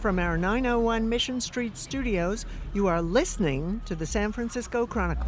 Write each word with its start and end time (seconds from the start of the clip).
From 0.00 0.18
our 0.18 0.36
901 0.36 1.08
Mission 1.08 1.40
Street 1.40 1.76
studios, 1.76 2.44
you 2.74 2.86
are 2.86 3.00
listening 3.00 3.80
to 3.86 3.94
the 3.94 4.04
San 4.04 4.30
Francisco 4.30 4.86
Chronicle. 4.86 5.26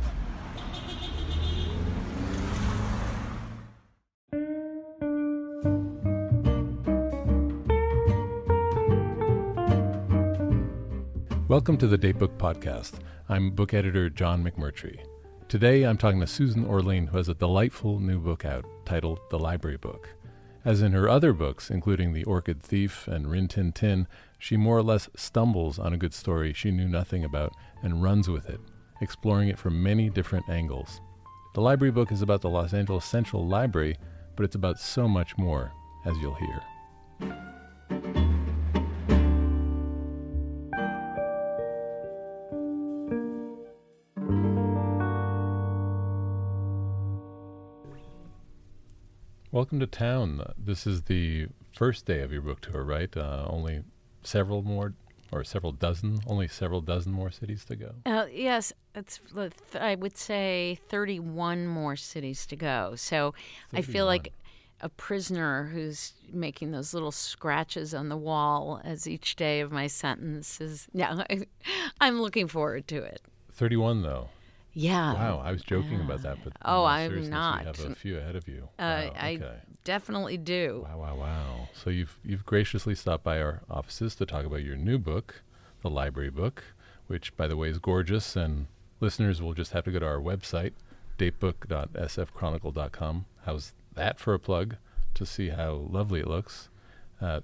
Welcome 11.49 11.79
to 11.79 11.87
the 11.87 11.97
Datebook 11.97 12.37
Podcast. 12.37 13.01
I'm 13.31 13.51
book 13.51 13.73
editor 13.73 14.11
John 14.11 14.45
McMurtrie. 14.45 15.01
Today 15.49 15.85
I'm 15.85 15.97
talking 15.97 16.21
to 16.21 16.27
Susan 16.27 16.67
Orlean, 16.67 17.07
who 17.07 17.17
has 17.17 17.31
a 17.31 17.35
delightful 17.35 18.01
new 18.01 18.19
book 18.19 18.45
out 18.45 18.67
titled 18.85 19.19
The 19.31 19.39
Library 19.39 19.79
Book. 19.79 20.11
As 20.69 20.83
in 20.83 20.93
her 20.93 21.09
other 21.09 21.33
books, 21.33 21.71
including 21.71 22.13
The 22.13 22.25
Orchid 22.25 22.63
Thief 22.63 23.09
and 23.09 23.31
Rin 23.31 23.49
Tin 23.49 23.73
Tin, 23.73 24.07
she 24.39 24.59
more 24.59 24.77
or 24.77 24.83
less 24.83 25.09
stumbles 25.17 25.79
on 25.79 25.95
a 25.95 25.97
good 25.97 26.13
story 26.13 26.53
she 26.53 26.71
knew 26.71 26.87
nothing 26.87 27.25
about 27.25 27.55
and 27.83 28.03
runs 28.03 28.29
with 28.29 28.51
it, 28.51 28.61
exploring 29.01 29.49
it 29.49 29.59
from 29.59 29.83
many 29.83 30.11
different 30.11 30.47
angles. 30.51 31.01
The 31.55 31.63
library 31.63 31.93
book 31.93 32.13
is 32.13 32.21
about 32.21 32.43
the 32.43 32.51
Los 32.51 32.75
Angeles 32.75 33.07
Central 33.07 33.49
Library, 33.49 33.97
but 34.37 34.45
it's 34.45 34.57
about 34.57 34.79
so 34.79 35.09
much 35.09 35.39
more, 35.39 35.73
as 36.05 36.19
you'll 36.19 36.35
hear. 36.35 36.61
Welcome 49.59 49.81
to 49.81 49.89
town. 49.89 50.41
This 50.57 50.87
is 50.87 51.03
the 51.03 51.49
first 51.73 52.07
day 52.07 52.21
of 52.21 52.31
your 52.31 52.43
book 52.43 52.61
tour, 52.61 52.85
right? 52.85 53.15
Uh, 53.17 53.45
only 53.51 53.83
several 54.23 54.63
more, 54.63 54.95
or 55.33 55.43
several 55.43 55.73
dozen, 55.73 56.21
only 56.29 56.47
several 56.47 56.81
dozen 56.81 57.11
more 57.11 57.33
cities 57.33 57.65
to 57.65 57.75
go. 57.75 57.91
Uh, 58.07 58.27
yes, 58.33 58.73
it's. 58.95 59.19
I 59.75 59.97
would 59.97 60.17
say 60.17 60.79
thirty-one 60.89 61.67
more 61.67 61.97
cities 61.97 62.47
to 62.47 62.55
go. 62.55 62.95
So 62.95 63.35
I 63.73 63.83
feel 63.83 64.07
like 64.07 64.33
a 64.81 64.89
prisoner 64.91 65.65
who's 65.65 66.13
making 66.33 66.71
those 66.71 66.95
little 66.95 67.11
scratches 67.11 67.95
on 67.95 68.11
the 68.11 68.17
wall 68.17 68.81
as 68.85 69.09
each 69.09 69.35
day 69.35 69.59
of 69.59 69.73
my 69.73 69.89
sentence 69.89 70.61
is. 70.61 70.87
Yeah, 70.95 71.25
I'm 72.01 72.21
looking 72.23 72.47
forward 72.47 72.87
to 72.87 73.03
it. 73.03 73.23
Thirty-one, 73.51 74.03
though. 74.03 74.29
Yeah. 74.73 75.15
Wow, 75.15 75.43
I 75.45 75.53
was 75.53 75.63
joking 75.63 76.01
about 76.01 76.23
that, 76.23 76.39
but 76.45 76.53
oh, 76.65 76.83
no, 76.83 76.85
I'm 76.85 77.31
not. 77.31 77.61
You 77.61 77.67
have 77.67 77.81
a 77.81 77.95
few 77.95 78.19
ahead 78.19 78.37
of 78.37 78.47
you. 78.47 78.69
Uh, 78.79 79.09
wow, 79.09 79.13
I 79.19 79.41
definitely 79.85 80.37
do. 80.37 80.85
Wow, 80.89 80.99
wow, 80.99 81.17
wow. 81.17 81.69
So 81.73 81.91
you've 81.91 82.19
you've 82.25 82.47
graciously 82.47 82.95
stopped 82.95 83.25
by 83.25 83.41
our 83.41 83.63
offices 83.71 84.15
to 84.17 84.27
talk 84.27 84.45
about 84.45 84.63
your 84.63 84.77
new 84.77 84.99
book, 84.99 85.43
the 85.83 85.91
library 85.91 86.31
book, 86.31 86.65
which 87.07 87.37
by 87.37 87.49
the 87.49 87.57
way 87.57 87.71
is 87.71 87.79
gorgeous 87.79 88.37
and 88.37 88.67
listeners 89.01 89.41
will 89.41 89.55
just 89.55 89.73
have 89.73 89.85
to 89.85 89.91
go 89.91 89.99
to 89.99 90.07
our 90.07 90.21
website, 90.21 90.73
datebook.sfchronicle.com. 91.19 93.25
How's 93.45 93.73
that 93.95 94.21
for 94.21 94.35
a 94.35 94.39
plug 94.39 94.77
to 95.15 95.27
see 95.27 95.49
how 95.49 95.73
lovely 95.73 96.21
it 96.21 96.29
looks? 96.29 96.69
Uh, 97.21 97.41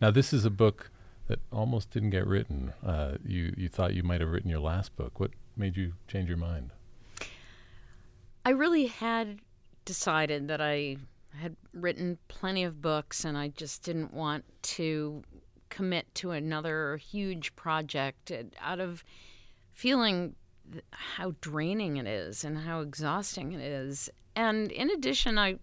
now 0.00 0.10
this 0.10 0.32
is 0.32 0.44
a 0.44 0.50
book 0.50 0.90
that 1.26 1.40
almost 1.52 1.90
didn't 1.90 2.10
get 2.10 2.26
written. 2.26 2.72
Uh, 2.84 3.16
you 3.24 3.54
you 3.56 3.68
thought 3.68 3.94
you 3.94 4.02
might 4.02 4.20
have 4.20 4.30
written 4.30 4.50
your 4.50 4.60
last 4.60 4.96
book. 4.96 5.20
What 5.20 5.32
made 5.58 5.76
you 5.76 5.92
change 6.06 6.28
your 6.28 6.38
mind? 6.38 6.70
I 8.44 8.50
really 8.50 8.86
had 8.86 9.40
decided 9.84 10.48
that 10.48 10.60
I 10.60 10.96
had 11.40 11.56
written 11.72 12.18
plenty 12.28 12.64
of 12.64 12.80
books 12.80 13.24
and 13.24 13.36
I 13.36 13.48
just 13.48 13.82
didn't 13.82 14.12
want 14.12 14.44
to 14.62 15.22
commit 15.68 16.14
to 16.16 16.30
another 16.30 16.96
huge 16.96 17.54
project 17.56 18.30
uh, 18.30 18.44
out 18.60 18.80
of 18.80 19.04
feeling 19.72 20.34
how 20.90 21.34
draining 21.40 21.96
it 21.96 22.06
is 22.06 22.44
and 22.44 22.58
how 22.58 22.80
exhausting 22.80 23.52
it 23.52 23.60
is. 23.60 24.10
And 24.34 24.70
in 24.72 24.90
addition, 24.90 25.38
I 25.38 25.58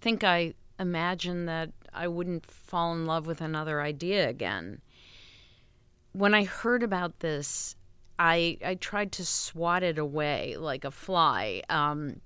think 0.00 0.24
I 0.24 0.54
imagined 0.78 1.48
that 1.48 1.70
I 1.92 2.08
wouldn't 2.08 2.46
fall 2.46 2.92
in 2.92 3.06
love 3.06 3.26
with 3.26 3.40
another 3.40 3.80
idea 3.80 4.28
again. 4.28 4.80
When 6.12 6.34
I 6.34 6.44
heard 6.44 6.82
about 6.82 7.20
this, 7.20 7.76
I 8.18 8.58
I 8.64 8.74
tried 8.74 9.12
to 9.12 9.24
swat 9.24 9.82
it 9.82 9.98
away 9.98 10.56
like 10.58 10.84
a 10.84 10.90
fly 10.90 11.62
um, 11.68 12.20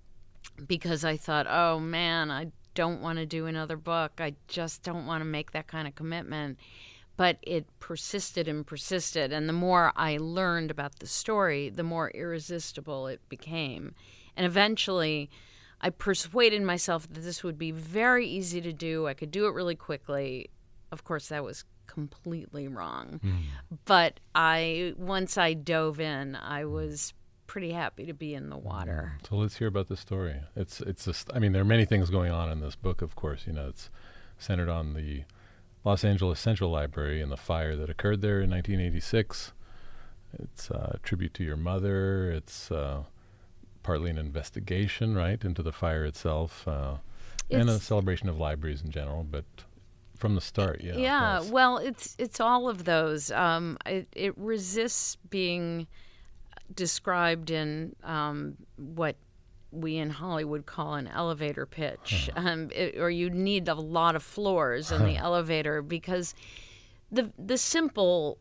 because 0.66 1.04
I 1.04 1.16
thought, 1.16 1.47
oh 1.48 1.78
man, 1.78 2.30
I 2.30 2.48
don't 2.74 3.00
want 3.00 3.19
to 3.19 3.26
do 3.26 3.47
another 3.47 3.76
book. 3.76 4.12
I 4.19 4.34
just 4.48 4.82
don't 4.82 5.06
want 5.06 5.20
to 5.22 5.24
make 5.24 5.52
that 5.52 5.66
kind 5.66 5.88
of 5.88 5.94
commitment. 5.94 6.58
But 7.16 7.38
it 7.41 7.66
persisted 7.80 8.47
and 8.47 8.66
persisted, 8.66 9.32
and 9.32 9.48
the 9.48 9.54
more 9.54 9.91
I 9.97 10.19
learned 10.19 10.70
about 10.70 10.98
the 10.98 11.06
story, 11.06 11.70
the 11.70 11.82
more 11.82 12.10
irresistible 12.10 13.06
it 13.06 13.26
became. 13.30 13.94
And 14.36 14.44
eventually, 14.44 15.30
I 15.80 15.88
persuaded 15.88 16.60
myself 16.60 17.08
that 17.08 17.20
this 17.20 17.42
would 17.42 17.56
be 17.56 17.70
very 17.70 18.28
easy 18.28 18.60
to 18.60 18.72
do. 18.72 19.06
I 19.06 19.14
could 19.14 19.30
do 19.30 19.47
it 19.47 19.54
really 19.54 19.74
quickly. 19.74 20.50
Of 20.92 21.04
course, 21.04 21.28
that 21.28 21.42
was 21.42 21.64
completely 21.86 22.69
wrong. 22.69 23.20
But 23.84 24.20
I 24.34 24.94
once 24.97 25.38
I 25.38 25.54
dove 25.54 26.00
in, 26.00 26.36
I 26.36 26.64
was 26.64 27.14
pretty 27.47 27.72
happy 27.72 28.04
to 28.06 28.12
be 28.12 28.34
in 28.34 28.50
the 28.50 28.58
water. 28.58 29.19
So 29.28 29.36
let's 29.36 29.56
hear 29.56 29.69
about 29.69 29.88
the 29.88 29.97
story. 29.97 30.41
It's 30.54 30.80
it's 30.80 31.04
just 31.04 31.30
I 31.34 31.38
mean 31.38 31.52
there 31.52 31.62
are 31.62 31.66
many 31.66 31.84
things 31.84 32.10
going 32.10 32.32
on 32.32 32.50
in 32.50 32.60
this 32.60 32.76
book. 32.76 33.02
Of 33.02 33.14
course, 33.14 33.47
you 33.47 33.52
know 33.52 33.69
it's 33.69 33.91
centered 34.38 34.69
on 34.69 34.94
the 34.94 35.24
Los 35.84 36.04
Angeles 36.04 36.41
Central 36.41 36.70
Library 36.70 37.22
and 37.22 37.30
the 37.30 37.36
fire 37.36 37.76
that 37.76 37.88
occurred 37.88 38.20
there 38.20 38.41
in 38.41 38.50
1986. 38.50 39.53
It's 40.38 40.70
uh, 40.70 40.92
a 40.94 40.98
tribute 40.98 41.32
to 41.34 41.44
your 41.44 41.56
mother. 41.56 42.30
It's 42.30 42.70
uh, 42.70 43.04
partly 43.82 44.10
an 44.10 44.18
investigation, 44.18 45.14
right, 45.14 45.42
into 45.44 45.62
the 45.62 45.72
fire 45.72 46.04
itself, 46.04 46.66
uh, 46.66 46.97
and 47.50 47.70
a 47.70 47.78
celebration 47.78 48.28
of 48.28 48.36
libraries 48.36 48.82
in 48.82 48.91
general. 48.91 49.22
But 49.22 49.44
from 50.19 50.34
the 50.34 50.41
start, 50.41 50.81
yeah. 50.82 50.97
Yeah, 50.97 51.41
yes. 51.41 51.50
well, 51.50 51.78
it's 51.78 52.16
it's 52.19 52.41
all 52.41 52.69
of 52.69 52.84
those. 52.84 53.31
Um, 53.31 53.78
it, 53.87 54.09
it 54.12 54.34
resists 54.37 55.16
being 55.28 55.87
described 56.75 57.50
in 57.50 57.94
um, 58.03 58.56
what 58.77 59.16
we 59.71 59.97
in 59.97 60.10
Hollywood 60.10 60.66
call 60.66 60.94
an 60.94 61.09
elevator 61.09 61.66
pitch, 61.66 62.31
um, 62.37 62.71
it, 62.75 62.99
or 62.99 63.10
you 63.10 63.31
need 63.31 63.69
a 63.69 63.75
lot 63.75 64.16
of 64.16 64.22
floors 64.22 64.91
in 64.91 65.04
the 65.04 65.16
elevator 65.16 65.82
because 65.82 66.34
the 67.10 67.33
the 67.38 67.59
simple 67.59 68.38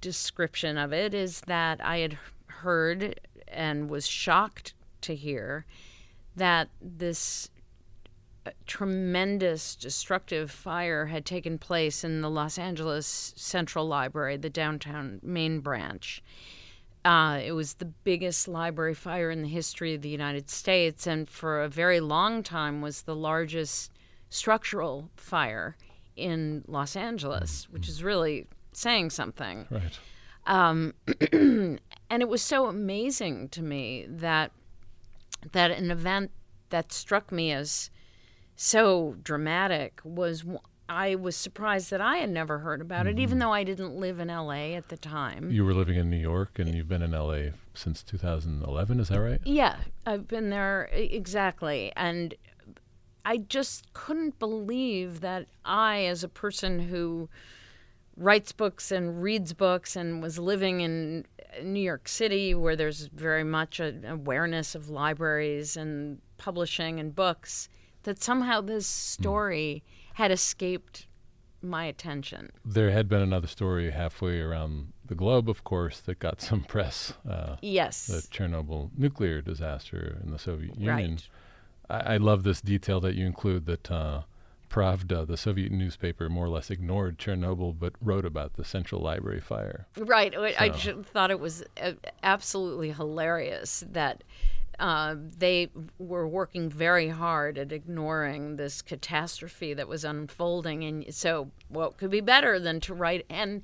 description 0.00 0.76
of 0.76 0.92
it 0.92 1.14
is 1.14 1.40
that 1.42 1.80
I 1.84 1.98
had 1.98 2.18
heard 2.46 3.20
and 3.48 3.90
was 3.90 4.06
shocked 4.06 4.74
to 5.02 5.14
hear 5.14 5.66
that 6.36 6.68
this 6.80 7.50
tremendous 8.66 9.76
destructive 9.76 10.50
fire 10.50 11.06
had 11.06 11.24
taken 11.24 11.58
place 11.58 12.04
in 12.04 12.20
the 12.20 12.30
Los 12.30 12.58
Angeles 12.58 13.32
Central 13.36 13.86
Library, 13.86 14.36
the 14.36 14.50
downtown 14.50 15.20
main 15.22 15.60
branch. 15.60 16.22
Uh, 17.04 17.40
it 17.42 17.52
was 17.52 17.74
the 17.74 17.84
biggest 17.84 18.46
library 18.46 18.94
fire 18.94 19.30
in 19.30 19.42
the 19.42 19.48
history 19.48 19.94
of 19.94 20.02
the 20.02 20.08
United 20.08 20.48
States, 20.48 21.06
and 21.06 21.28
for 21.28 21.62
a 21.62 21.68
very 21.68 22.00
long 22.00 22.42
time 22.42 22.80
was 22.80 23.02
the 23.02 23.16
largest 23.16 23.90
structural 24.28 25.10
fire 25.16 25.76
in 26.16 26.64
Los 26.68 26.94
Angeles, 26.94 27.68
which 27.70 27.88
is 27.88 28.02
really 28.02 28.46
saying 28.72 29.10
something. 29.10 29.66
right. 29.70 29.98
Um, 30.46 30.94
and 31.32 31.80
it 32.10 32.28
was 32.28 32.42
so 32.42 32.66
amazing 32.66 33.48
to 33.50 33.62
me 33.62 34.06
that 34.08 34.50
that 35.52 35.70
an 35.70 35.90
event 35.90 36.30
that 36.70 36.92
struck 36.92 37.30
me 37.30 37.52
as 37.52 37.90
so 38.62 39.16
dramatic 39.24 40.00
was 40.04 40.44
I 40.88 41.16
was 41.16 41.34
surprised 41.34 41.90
that 41.90 42.00
I 42.00 42.18
had 42.18 42.30
never 42.30 42.60
heard 42.60 42.80
about 42.80 43.08
it, 43.08 43.18
even 43.18 43.38
mm-hmm. 43.38 43.38
though 43.40 43.52
I 43.52 43.64
didn't 43.64 43.96
live 43.96 44.20
in 44.20 44.28
LA 44.28 44.76
at 44.76 44.88
the 44.88 44.96
time. 44.96 45.50
You 45.50 45.64
were 45.64 45.74
living 45.74 45.96
in 45.96 46.08
New 46.08 46.16
York, 46.16 46.60
and 46.60 46.72
you've 46.72 46.88
been 46.88 47.02
in 47.02 47.12
L.A. 47.12 47.54
since 47.74 48.04
2011. 48.04 49.00
Is 49.00 49.08
that 49.08 49.20
right? 49.20 49.40
Yeah, 49.44 49.78
I've 50.06 50.28
been 50.28 50.50
there 50.50 50.88
exactly. 50.92 51.92
And 51.96 52.34
I 53.24 53.38
just 53.38 53.92
couldn't 53.94 54.38
believe 54.38 55.22
that 55.22 55.46
I, 55.64 56.04
as 56.04 56.22
a 56.22 56.28
person 56.28 56.78
who 56.78 57.28
writes 58.16 58.52
books 58.52 58.92
and 58.92 59.20
reads 59.20 59.52
books 59.54 59.96
and 59.96 60.22
was 60.22 60.38
living 60.38 60.82
in 60.82 61.24
uh, 61.40 61.64
New 61.64 61.80
York 61.80 62.06
City, 62.06 62.54
where 62.54 62.76
there's 62.76 63.06
very 63.06 63.44
much 63.44 63.80
an 63.80 64.04
awareness 64.04 64.76
of 64.76 64.88
libraries 64.88 65.76
and 65.76 66.20
publishing 66.36 67.00
and 67.00 67.12
books, 67.12 67.68
that 68.04 68.22
somehow 68.22 68.60
this 68.60 68.86
story 68.86 69.82
had 70.14 70.30
escaped 70.30 71.06
my 71.62 71.84
attention. 71.84 72.50
There 72.64 72.90
had 72.90 73.08
been 73.08 73.22
another 73.22 73.46
story 73.46 73.90
halfway 73.92 74.40
around 74.40 74.92
the 75.06 75.14
globe, 75.14 75.48
of 75.48 75.62
course, 75.64 76.00
that 76.00 76.18
got 76.18 76.40
some 76.40 76.62
press. 76.68 77.14
Uh, 77.28 77.56
Yes. 77.62 78.06
the 78.08 78.22
Chernobyl 78.36 78.90
nuclear 78.96 79.40
disaster 79.40 80.18
in 80.24 80.30
the 80.32 80.38
Soviet 80.38 80.76
Union. 80.76 81.18
Right. 81.90 82.04
I, 82.06 82.14
I 82.14 82.16
love 82.16 82.42
this 82.42 82.60
detail 82.60 83.00
that 83.00 83.14
you 83.14 83.24
include 83.26 83.66
that 83.66 83.90
uh, 83.90 84.22
Pravda, 84.70 85.24
the 85.26 85.36
Soviet 85.36 85.70
newspaper, 85.70 86.28
more 86.28 86.46
or 86.46 86.48
less 86.48 86.68
ignored 86.70 87.18
Chernobyl 87.18 87.78
but 87.78 87.92
wrote 88.00 88.24
about 88.24 88.54
the 88.54 88.64
Central 88.64 89.00
Library 89.00 89.40
fire. 89.40 89.86
Right. 89.96 90.34
I- 90.36 90.54
I 90.58 90.70
thought 90.70 91.30
it 91.30 91.38
was 91.40 91.62
uh, 91.80 91.92
absolutely 92.24 92.90
hilarious 92.90 93.84
that 93.92 94.24
uh, 94.78 95.16
they 95.38 95.70
were 95.98 96.26
working 96.26 96.68
very 96.68 97.08
hard 97.08 97.58
at 97.58 97.72
ignoring 97.72 98.56
this 98.56 98.82
catastrophe 98.82 99.74
that 99.74 99.88
was 99.88 100.04
unfolding. 100.04 100.84
And 100.84 101.14
so, 101.14 101.50
what 101.68 101.98
could 101.98 102.10
be 102.10 102.20
better 102.20 102.58
than 102.58 102.80
to 102.80 102.94
write 102.94 103.26
and 103.28 103.62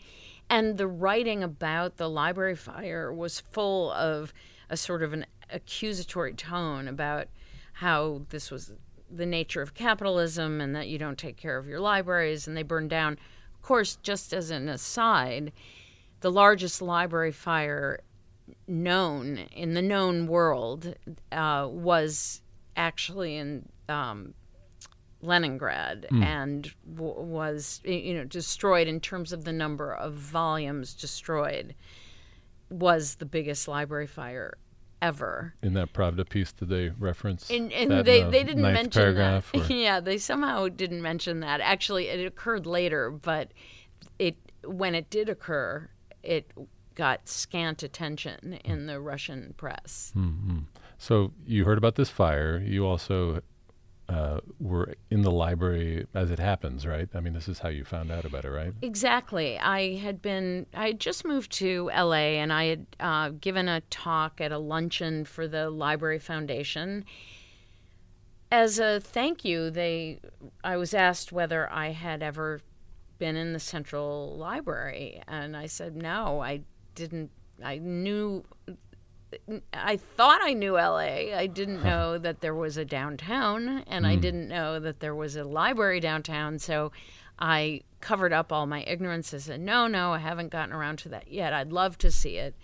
and 0.51 0.79
the 0.79 0.87
writing 0.87 1.43
about 1.43 1.97
the 1.97 2.09
library 2.09 2.57
fire 2.57 3.13
was 3.13 3.41
full 3.41 3.93
of 3.93 4.33
a 4.71 4.77
sort 4.77 5.03
of 5.03 5.13
an 5.13 5.27
accusatory 5.51 6.35
tone 6.35 6.89
about 6.89 7.29
how 7.75 8.23
this 8.31 8.51
was 8.51 8.73
the 9.11 9.27
nature 9.27 9.63
of 9.63 9.75
capitalism 9.75 10.61
and 10.61 10.75
that 10.75 10.89
you 10.89 10.99
don't 10.99 11.19
take 11.19 11.37
care 11.37 11.59
of 11.59 11.67
your 11.67 11.81
libraries 11.81 12.47
and 12.47 12.57
they 12.57 12.63
burn 12.63 12.89
down. 12.89 13.15
Of 13.55 13.63
course, 13.63 13.97
just 13.97 14.33
as 14.33 14.51
an 14.51 14.69
aside, 14.69 15.53
the 16.21 16.33
largest 16.33 16.83
library 16.83 17.33
fire 17.33 18.01
known 18.67 19.39
in 19.53 19.75
the 19.75 19.83
known 19.83 20.27
world 20.27 20.95
uh, 21.33 21.67
was 21.71 22.41
actually 22.77 23.37
in 23.37 23.69
um, 23.89 24.35
Leningrad 25.21 26.07
and 26.13 26.73
w- 26.95 27.21
was 27.21 27.81
you 27.85 28.15
know 28.15 28.25
destroyed 28.25 28.87
in 28.87 29.01
terms 29.01 29.33
of 29.33 29.45
the 29.45 29.53
number 29.53 29.93
of 29.93 30.15
volumes 30.15 30.95
destroyed 30.95 31.75
was 32.71 33.17
the 33.17 33.25
biggest 33.27 33.67
library 33.67 34.07
fire 34.07 34.57
ever. 35.03 35.55
In 35.63 35.75
that 35.75 35.93
Pravda 35.93 36.29
piece, 36.29 36.53
did 36.53 36.69
they 36.69 36.91
reference 36.91 37.51
And, 37.51 37.73
and 37.73 38.05
they, 38.05 38.21
in 38.21 38.27
the 38.27 38.31
they 38.31 38.45
didn't 38.45 38.63
mention 38.63 38.91
paragraph? 38.91 39.51
that. 39.53 39.71
or- 39.71 39.73
yeah, 39.75 40.01
they 40.01 40.19
somehow 40.19 40.69
didn't 40.69 41.03
mention 41.03 41.41
that. 41.41 41.61
Actually, 41.61 42.09
it 42.09 42.25
occurred 42.27 42.67
later, 42.67 43.11
but 43.11 43.53
it 44.19 44.37
when 44.65 44.95
it 44.95 45.09
did 45.11 45.29
occur, 45.29 45.89
it 46.23 46.51
got 46.99 47.29
scant 47.29 47.85
attention 47.85 48.59
in 48.65 48.87
the 48.87 49.01
Russian 49.01 49.55
press. 49.57 50.11
Hmm. 50.15 50.59
So 50.99 51.33
you 51.47 51.65
heard 51.65 51.79
about 51.79 51.95
this 51.95 52.11
fire. 52.11 52.59
You 52.59 52.85
also 52.85 53.41
uh, 54.09 54.41
were 54.59 54.95
in 55.09 55.23
the 55.23 55.31
library 55.31 56.07
as 56.13 56.33
it 56.33 56.41
happens, 56.41 56.85
right? 56.85 57.09
I 57.15 57.21
mean, 57.21 57.35
this 57.35 57.47
is 57.47 57.61
how 57.61 57.69
you 57.69 57.85
found 57.85 58.11
out 58.11 58.25
about 58.25 58.45
it, 58.45 58.51
right? 58.51 58.73
Exactly. 58.83 59.57
I 59.61 59.95
had 59.95 60.21
been, 60.21 60.67
I 60.75 60.89
had 60.89 61.01
just 61.01 61.25
moved 61.25 61.53
to 61.53 61.89
LA 61.97 62.41
and 62.43 62.53
I 62.53 62.65
had 62.65 62.87
uh, 62.99 63.29
given 63.41 63.69
a 63.69 63.81
talk 63.83 64.41
at 64.41 64.51
a 64.51 64.59
luncheon 64.59 65.25
for 65.25 65.47
the 65.47 65.71
Library 65.71 66.19
Foundation. 66.19 67.05
As 68.51 68.81
a 68.81 68.99
thank 68.99 69.45
you, 69.45 69.71
they, 69.71 70.19
I 70.65 70.77
was 70.77 70.95
asked 70.95 71.31
whether 71.31 71.71
I 71.71 71.91
had 71.91 72.25
ever 72.25 72.61
been 73.19 73.37
in 73.37 73.53
the 73.53 73.61
Central 73.61 74.37
Library, 74.37 75.23
and 75.29 75.57
I 75.57 75.67
said 75.67 75.97
no, 75.97 76.41
I 76.41 76.63
didn't. 76.99 77.31
I 77.65 77.79
knew, 77.79 78.45
I 79.73 79.97
thought 79.97 80.41
I 80.43 80.53
knew 80.53 80.75
LA. 80.75 81.35
I 81.35 81.47
didn't 81.47 81.83
know 81.83 82.19
that 82.19 82.41
there 82.41 82.55
was 82.55 82.77
a 82.77 82.85
downtown, 82.85 83.85
and 83.87 84.07
I 84.07 84.15
hmm. 84.15 84.21
didn't 84.21 84.49
know 84.49 84.79
that 84.81 85.01
there 85.01 85.15
was 85.15 85.37
a 85.37 85.45
library 85.45 86.01
downtown. 86.01 86.59
So 86.59 86.93
I 87.39 87.83
covered 88.01 88.33
up 88.33 88.53
all 88.53 88.67
my 88.67 88.83
ignorance. 88.83 89.33
I 89.33 89.39
said, 89.39 89.61
no, 89.61 89.87
no, 89.87 90.13
I 90.13 90.19
haven't 90.19 90.51
gotten 90.51 90.75
around 90.75 90.99
to 91.01 91.09
that 91.11 91.31
yet. 91.31 91.53
I'd 91.53 91.73
love 91.73 91.99
to 91.99 92.11
see 92.11 92.37
it. 92.37 92.55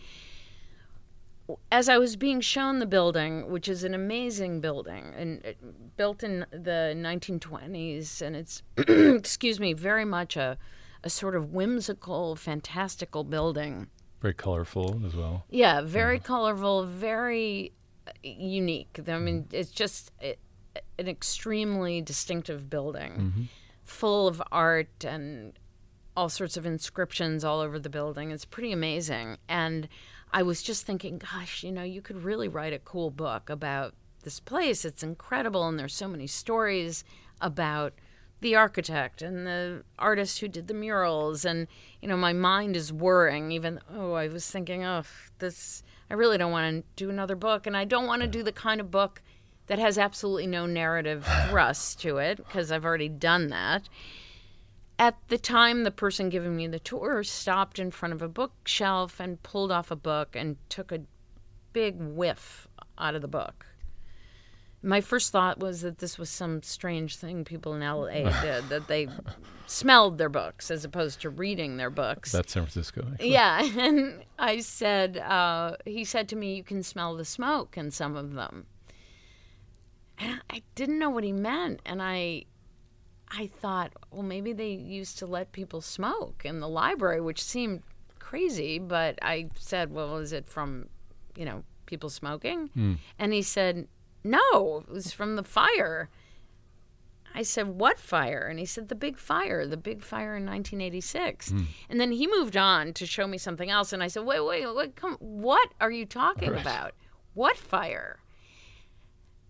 As 1.71 1.89
I 1.89 1.99
was 1.99 2.17
being 2.17 2.41
shown 2.41 2.79
the 2.79 2.87
building, 2.87 3.51
which 3.51 3.69
is 3.69 3.85
an 3.85 3.93
amazing 3.93 4.61
building 4.61 5.13
and 5.17 5.45
it, 5.45 5.97
built 5.97 6.23
in 6.23 6.47
the 6.51 6.95
1920s, 6.97 8.23
and 8.23 8.35
it's, 8.35 8.63
excuse 8.79 9.61
me, 9.61 9.75
very 9.75 10.07
much 10.07 10.37
a, 10.37 10.57
a 11.03 11.11
sort 11.11 11.37
of 11.37 11.53
whimsical, 11.53 12.35
fantastical 12.35 13.25
building. 13.25 13.89
Very 14.25 14.33
colorful 14.33 15.03
as 15.05 15.15
well. 15.15 15.45
Yeah, 15.51 15.83
very 15.83 16.19
colorful, 16.19 16.87
very 16.87 17.73
uh, 18.09 18.13
unique. 18.23 18.99
I 19.07 19.19
mean, 19.19 19.43
mm-hmm. 19.43 19.55
it's 19.55 19.71
just 19.71 20.13
it, 20.19 20.39
an 20.99 21.09
extremely 21.09 22.01
distinctive 22.01 22.71
building, 22.71 23.13
mm-hmm. 23.13 23.43
full 23.83 24.27
of 24.27 24.43
art 24.51 25.05
and 25.05 25.53
all 26.17 26.31
sorts 26.31 26.57
of 26.57 26.65
inscriptions 26.65 27.45
all 27.45 27.61
over 27.61 27.79
the 27.79 27.91
building. 27.91 28.31
It's 28.31 28.47
pretty 28.47 28.73
amazing. 28.73 29.37
And 29.47 29.91
I 30.33 30.43
was 30.43 30.63
just 30.63 30.87
thinking, 30.87 31.19
gosh, 31.19 31.63
you 31.63 31.71
know, 31.71 31.83
you 31.83 32.01
could 32.01 32.25
really 32.25 32.49
write 32.49 32.73
a 32.73 32.79
cool 32.79 33.11
book 33.11 33.51
about 33.51 33.93
this 34.23 34.41
place. 34.41 34.87
It's 34.87 35.03
incredible, 35.03 35.69
and 35.69 35.79
there's 35.79 35.95
so 35.95 36.09
many 36.09 36.29
stories 36.29 37.05
about 37.43 37.93
the 38.41 38.55
architect 38.55 39.23
and 39.23 39.47
the 39.47 39.83
artist 39.99 40.41
who 40.41 40.49
did 40.49 40.69
the 40.69 40.75
murals. 40.75 41.45
And 41.45 41.67
you 42.01 42.09
know 42.09 42.17
my 42.17 42.33
mind 42.33 42.77
is 42.77 42.93
whirring 42.93 43.53
even 43.53 43.81
oh 43.93 44.13
i 44.13 44.29
was 44.29 44.49
thinking 44.51 44.85
oh 44.85 45.03
this 45.39 45.83
i 46.11 46.15
really 46.15 46.39
don't 46.39 46.53
want 46.53 46.85
to 46.85 47.05
do 47.05 47.11
another 47.11 47.37
book. 47.37 47.67
And 47.67 47.77
i 47.77 47.85
don't 47.85 48.07
want 48.07 48.23
to 48.23 48.29
do 48.29 48.43
the 48.43 48.53
kind 48.53 48.81
of 48.81 48.91
book 48.91 49.23
that 49.67 49.79
has 49.79 49.97
absolutely 49.97 50.47
no 50.47 50.67
narrative 50.67 51.27
thrust 51.49 52.01
to 52.03 52.19
it 52.19 52.37
because 52.37 52.71
i've 52.71 52.85
already 52.85 53.09
done 53.09 53.49
that. 53.49 53.89
At 54.99 55.17
the 55.29 55.39
time 55.39 55.83
the 55.83 55.91
person 55.91 56.29
giving 56.29 56.57
me 56.57 56.67
the 56.67 56.79
tour 56.79 57.25
stopped 57.25 57.79
in 57.79 57.91
front 57.91 58.15
of 58.15 58.23
a 58.23 58.29
bookshelf 58.29 59.19
and 59.19 59.43
pulled 59.43 59.73
off 59.73 59.91
a 59.91 59.97
book 59.97 60.37
and 60.37 60.57
took 60.69 60.93
a 60.93 61.03
big 61.73 61.97
whiff 61.99 62.69
out 62.97 63.17
of 63.17 63.23
the 63.23 63.29
book 63.29 63.67
my 64.85 65.01
first 65.01 65.33
thought 65.33 65.59
was 65.59 65.81
that 65.81 65.99
this 65.99 66.19
was 66.19 66.29
some 66.29 66.63
strange 66.63 67.17
thing 67.17 67.45
people 67.45 67.75
in 67.75 67.81
LA 67.81 68.31
did, 68.43 68.69
that 68.69 68.87
they 68.87 69.09
smelled 69.67 70.19
their 70.19 70.29
books 70.29 70.71
as 70.71 70.85
opposed 70.85 71.23
to 71.23 71.31
reading 71.31 71.79
their 71.79 71.91
books. 71.91 72.33
That's 72.33 72.53
San 72.53 72.65
Francisco. 72.65 73.07
Actually. 73.13 73.33
yeah, 73.33 73.63
and 73.79 74.23
I 74.39 74.61
said, 74.61 75.17
uh, 75.19 75.77
he 75.87 76.05
said 76.05 76.29
to 76.29 76.37
me, 76.37 76.55
you 76.55 76.63
can 76.63 76.83
smell 76.83 77.17
the 77.17 77.25
smoke 77.25 77.77
in 77.77 77.91
some 77.91 78.15
of 78.15 78.35
them. 78.35 78.67
And 80.19 80.41
I 80.51 80.63
didn't 80.75 80.99
know 80.99 81.11
what 81.11 81.25
he 81.25 81.33
meant, 81.33 81.81
and 81.85 82.01
I, 82.01 82.45
I 83.31 83.49
thought, 83.49 83.93
well, 84.13 84.23
maybe 84.23 84.53
they 84.53 84.71
used 84.71 85.19
to 85.19 85.27
let 85.27 85.51
people 85.53 85.81
smoke 85.81 86.43
in 86.45 86.61
the 86.61 86.69
library, 86.69 87.21
which 87.21 87.43
seemed 87.43 87.83
crazy. 88.21 88.79
But 88.79 89.19
I 89.23 89.49
said, 89.59 89.93
well, 89.93 90.19
is 90.19 90.33
it 90.33 90.47
from, 90.47 90.89
you 91.35 91.45
know, 91.45 91.65
people 91.87 92.11
smoking? 92.11 93.01
And 93.19 93.33
he 93.33 93.43
said, 93.43 93.89
no, 94.25 94.85
it 94.87 94.93
was 94.93 95.13
from 95.13 95.37
the 95.37 95.45
fire. 95.45 96.09
I 97.35 97.43
said, 97.43 97.69
What 97.69 97.99
fire? 97.99 98.47
And 98.47 98.59
he 98.59 98.65
said, 98.65 98.89
The 98.89 98.95
big 98.95 99.19
fire, 99.19 99.67
the 99.67 99.77
big 99.77 100.03
fire 100.03 100.37
in 100.37 100.47
1986. 100.47 101.51
Hmm. 101.51 101.63
And 101.91 102.01
then 102.01 102.13
he 102.13 102.27
moved 102.27 102.57
on 102.57 102.93
to 102.95 103.07
show 103.07 103.27
me 103.27 103.39
something 103.39 103.69
else. 103.69 103.93
And 103.93 104.03
I 104.03 104.09
said, 104.09 104.25
Wait, 104.25 104.41
wait, 104.41 104.73
wait, 104.75 104.97
come, 104.97 105.17
what 105.19 105.69
are 105.81 105.91
you 105.91 106.07
talking 106.07 106.53
Right. 106.53 106.61
about? 106.61 106.95
What 107.35 107.57
fire? 107.57 108.21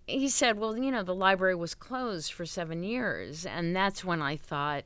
He 0.06 0.28
said, 0.28 0.58
Well, 0.58 0.76
you 0.76 0.90
know, 0.90 1.02
the 1.02 1.14
library 1.14 1.54
was 1.54 1.74
closed 1.74 2.32
for 2.32 2.46
seven 2.46 2.82
years. 2.82 3.44
And 3.44 3.76
that's 3.76 4.04
when 4.04 4.22
I 4.22 4.36
thought, 4.36 4.84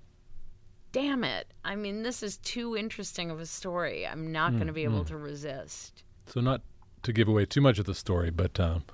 Damn 0.90 1.23
it. 1.23 1.52
I 1.64 1.76
mean, 1.76 2.02
this 2.02 2.23
is 2.23 2.38
too 2.38 2.76
interesting 2.76 3.30
of 3.30 3.40
a 3.40 3.47
story. 3.47 4.07
I'm 4.07 4.33
not 4.33 4.52
hmm, 4.52 4.57
going 4.57 4.66
to 4.68 4.73
be 4.73 4.85
able 4.85 5.00
hmm. 5.00 5.09
to 5.09 5.16
resist. 5.16 6.02
So 6.26 6.40
not 6.40 6.62
to 7.02 7.12
give 7.12 7.28
away 7.28 7.45
too 7.47 7.61
much 7.61 7.78
of 7.78 7.85
the 7.85 7.95
story, 7.95 8.30
but 8.30 8.59
um, 8.59 8.85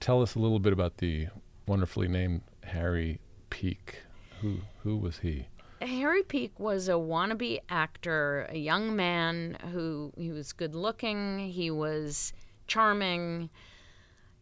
tell 0.00 0.22
us 0.22 0.34
a 0.34 0.38
little 0.38 0.58
bit 0.58 0.72
about 0.72 0.96
the 0.98 1.28
wonderfully 1.66 2.08
named 2.08 2.42
Harry 2.64 3.20
Peak. 3.50 4.00
Who 4.40 4.58
who 4.82 4.96
was 4.96 5.18
he? 5.18 5.46
Harry 5.82 6.22
Peak 6.22 6.58
was 6.58 6.88
a 6.88 6.92
wannabe 6.92 7.60
actor, 7.70 8.46
a 8.50 8.58
young 8.58 8.94
man 8.96 9.56
who 9.72 10.12
he 10.16 10.30
was 10.30 10.52
good 10.52 10.74
looking, 10.74 11.38
he 11.38 11.70
was 11.70 12.32
charming, 12.66 13.48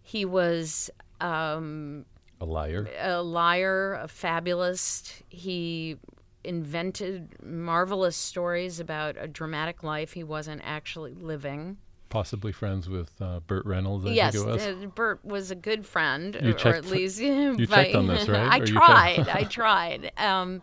he 0.02 0.24
was 0.24 0.90
um, 1.20 2.04
A 2.40 2.44
liar. 2.44 2.88
a 2.98 3.22
liar, 3.22 3.94
a 3.94 4.08
fabulist. 4.08 5.22
He 5.28 5.96
invented 6.42 7.36
marvelous 7.44 8.16
stories 8.16 8.80
about 8.80 9.16
a 9.18 9.28
dramatic 9.28 9.82
life 9.84 10.12
he 10.14 10.24
wasn't 10.24 10.60
actually 10.64 11.14
living. 11.14 11.76
Possibly 12.08 12.52
friends 12.52 12.88
with 12.88 13.10
uh, 13.20 13.40
Burt 13.40 13.66
Reynolds. 13.66 14.06
I 14.06 14.10
yes, 14.10 14.36
was. 14.36 14.62
uh, 14.62 14.86
Burt 14.94 15.24
was 15.24 15.50
a 15.50 15.54
good 15.54 15.84
friend, 15.86 16.38
You 16.42 16.50
or 16.50 16.52
checked- 16.54 16.78
at 16.78 16.86
least 16.86 17.20
you 17.20 17.66
checked 17.66 17.94
on 17.94 18.06
this, 18.06 18.28
right? 18.28 18.40
I 18.52 18.56
Or 18.58 18.60
you 18.60 18.66
checked- 18.66 18.76
tried. 18.76 19.28
I 19.32 19.42
tried. 19.44 20.12
Um, 20.16 20.62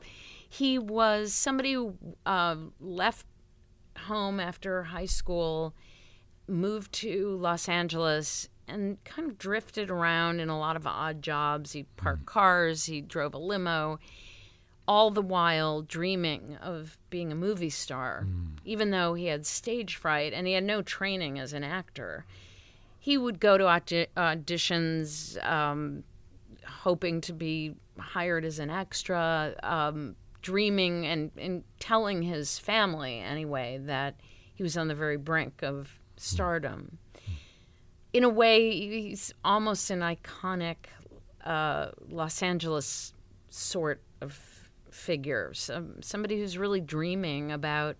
he 0.49 0.79
was 0.79 1.33
somebody 1.33 1.73
who 1.73 1.95
uh, 2.25 2.55
left 2.79 3.25
home 4.07 4.39
after 4.39 4.83
high 4.83 5.05
school, 5.05 5.75
moved 6.47 6.91
to 6.93 7.35
Los 7.37 7.67
Angeles, 7.69 8.47
and 8.67 9.03
kind 9.03 9.29
of 9.29 9.37
drifted 9.37 9.89
around 9.91 10.39
in 10.39 10.49
a 10.49 10.57
lot 10.57 10.75
of 10.75 10.87
odd 10.87 11.21
jobs. 11.21 11.73
He 11.73 11.83
parked 11.97 12.23
Mm. 12.23 12.27
cars. 12.27 12.85
He 12.85 13.01
drove 13.01 13.33
a 13.33 13.37
limo. 13.37 13.99
All 14.87 15.09
the 15.11 15.21
while 15.21 15.81
dreaming 15.81 16.57
of 16.61 16.97
being 17.09 17.31
a 17.31 17.35
movie 17.35 17.69
star, 17.71 18.25
Mm. 18.27 18.57
even 18.65 18.91
though 18.91 19.13
he 19.15 19.25
had 19.25 19.45
stage 19.45 19.95
fright 19.95 20.31
and 20.33 20.45
he 20.47 20.53
had 20.53 20.63
no 20.63 20.81
training 20.81 21.39
as 21.39 21.53
an 21.53 21.63
actor 21.63 22.25
he 22.99 23.19
would 23.19 23.39
go 23.39 23.55
to 23.55 23.67
audi- 23.67 24.07
auditions 24.17 25.37
um, 25.47 26.03
hoping 26.65 27.21
to 27.21 27.33
be 27.33 27.75
hired 27.99 28.43
as 28.43 28.57
an 28.57 28.71
extra, 28.71 29.53
um, 29.61 30.15
dreaming 30.41 31.05
and, 31.05 31.29
and 31.37 31.63
telling 31.79 32.23
his 32.23 32.57
family 32.57 33.19
anyway 33.19 33.79
that 33.83 34.19
he 34.55 34.63
was 34.63 34.75
on 34.75 34.87
the 34.87 34.95
very 34.95 35.17
brink 35.17 35.61
of 35.61 35.99
stardom. 36.17 36.97
In 38.11 38.23
a 38.23 38.29
way, 38.29 38.71
he's 38.71 39.31
almost 39.43 39.91
an 39.91 39.99
iconic 39.99 40.77
uh, 41.43 41.91
Los 42.09 42.41
Angeles 42.41 43.13
sort 43.49 44.01
of 44.19 44.54
figure, 44.95 45.53
some, 45.53 46.01
somebody 46.01 46.39
who's 46.39 46.57
really 46.57 46.81
dreaming 46.81 47.51
about 47.51 47.97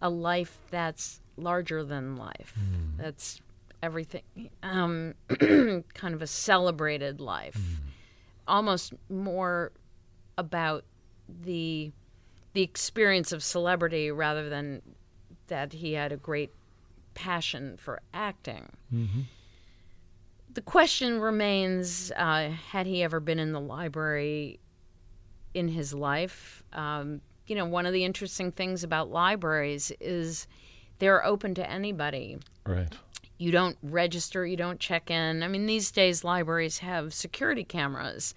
a 0.00 0.08
life 0.08 0.56
that's 0.70 1.20
larger 1.36 1.84
than 1.84 2.16
life. 2.16 2.54
Mm. 2.58 2.96
That's 2.96 3.40
everything, 3.82 4.22
um, 4.62 5.14
kind 5.28 6.14
of 6.14 6.22
a 6.22 6.26
celebrated 6.26 7.20
life, 7.20 7.58
mm. 7.58 7.76
almost 8.46 8.94
more 9.08 9.72
about 10.38 10.84
the 11.42 11.92
the 12.52 12.62
experience 12.62 13.30
of 13.30 13.44
celebrity 13.44 14.10
rather 14.10 14.48
than 14.48 14.82
that 15.46 15.72
he 15.72 15.92
had 15.92 16.10
a 16.10 16.16
great 16.16 16.52
passion 17.14 17.76
for 17.76 18.00
acting. 18.12 18.68
Mm-hmm. 18.92 19.20
The 20.52 20.60
question 20.60 21.20
remains: 21.20 22.10
uh, 22.16 22.50
Had 22.70 22.86
he 22.86 23.02
ever 23.02 23.20
been 23.20 23.38
in 23.38 23.52
the 23.52 23.60
library 23.60 24.58
in 25.54 25.68
his 25.68 25.94
life? 25.94 26.62
Um, 26.72 27.20
you 27.46 27.56
know, 27.56 27.64
one 27.64 27.86
of 27.86 27.92
the 27.92 28.04
interesting 28.04 28.52
things 28.52 28.84
about 28.84 29.10
libraries 29.10 29.92
is 30.00 30.46
they're 30.98 31.24
open 31.24 31.54
to 31.54 31.68
anybody. 31.68 32.38
Right. 32.64 32.92
You 33.38 33.50
don't 33.50 33.76
register, 33.82 34.46
you 34.46 34.56
don't 34.56 34.78
check 34.78 35.10
in. 35.10 35.42
I 35.42 35.48
mean, 35.48 35.66
these 35.66 35.90
days 35.90 36.22
libraries 36.22 36.78
have 36.78 37.14
security 37.14 37.64
cameras, 37.64 38.34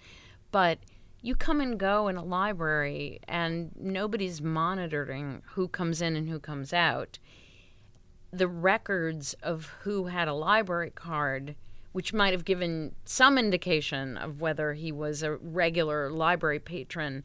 but 0.50 0.78
you 1.20 1.34
come 1.34 1.60
and 1.60 1.78
go 1.78 2.08
in 2.08 2.16
a 2.16 2.24
library 2.24 3.20
and 3.28 3.70
nobody's 3.76 4.42
monitoring 4.42 5.42
who 5.52 5.68
comes 5.68 6.02
in 6.02 6.16
and 6.16 6.28
who 6.28 6.38
comes 6.38 6.72
out. 6.72 7.18
The 8.32 8.48
records 8.48 9.34
of 9.42 9.70
who 9.80 10.06
had 10.06 10.26
a 10.26 10.34
library 10.34 10.90
card, 10.90 11.54
which 11.94 12.12
might 12.12 12.32
have 12.32 12.44
given 12.44 12.92
some 13.04 13.38
indication 13.38 14.16
of 14.16 14.40
whether 14.40 14.72
he 14.72 14.90
was 14.90 15.22
a 15.22 15.36
regular 15.36 16.10
library 16.10 16.58
patron, 16.58 17.22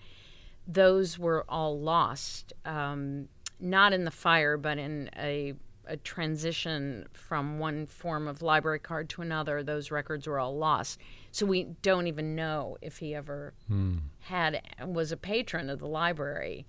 those 0.68 1.18
were 1.18 1.44
all 1.50 1.80
lost, 1.80 2.54
um, 2.66 3.28
not 3.60 3.94
in 3.94 4.06
the 4.06 4.12
fire, 4.12 4.58
but 4.58 4.78
in 4.78 5.10
a, 5.18 5.56
a 5.88 5.98
transition 5.98 7.08
from 7.14 7.58
one 7.58 7.88
form 7.88 8.28
of 8.28 8.44
library 8.44 8.78
card 8.78 9.10
to 9.10 9.24
another. 9.24 9.64
Those 9.64 9.90
records 9.90 10.28
were 10.28 10.38
all 10.38 10.56
lost. 10.56 11.00
So 11.32 11.48
we 11.48 11.64
don't 11.82 12.06
even 12.06 12.36
know 12.36 12.78
if 12.80 13.00
he 13.00 13.16
ever 13.16 13.56
hmm. 13.68 13.98
had 14.20 14.62
was 14.86 15.12
a 15.12 15.18
patron 15.18 15.72
of 15.72 15.80
the 15.80 15.88
library. 15.88 16.68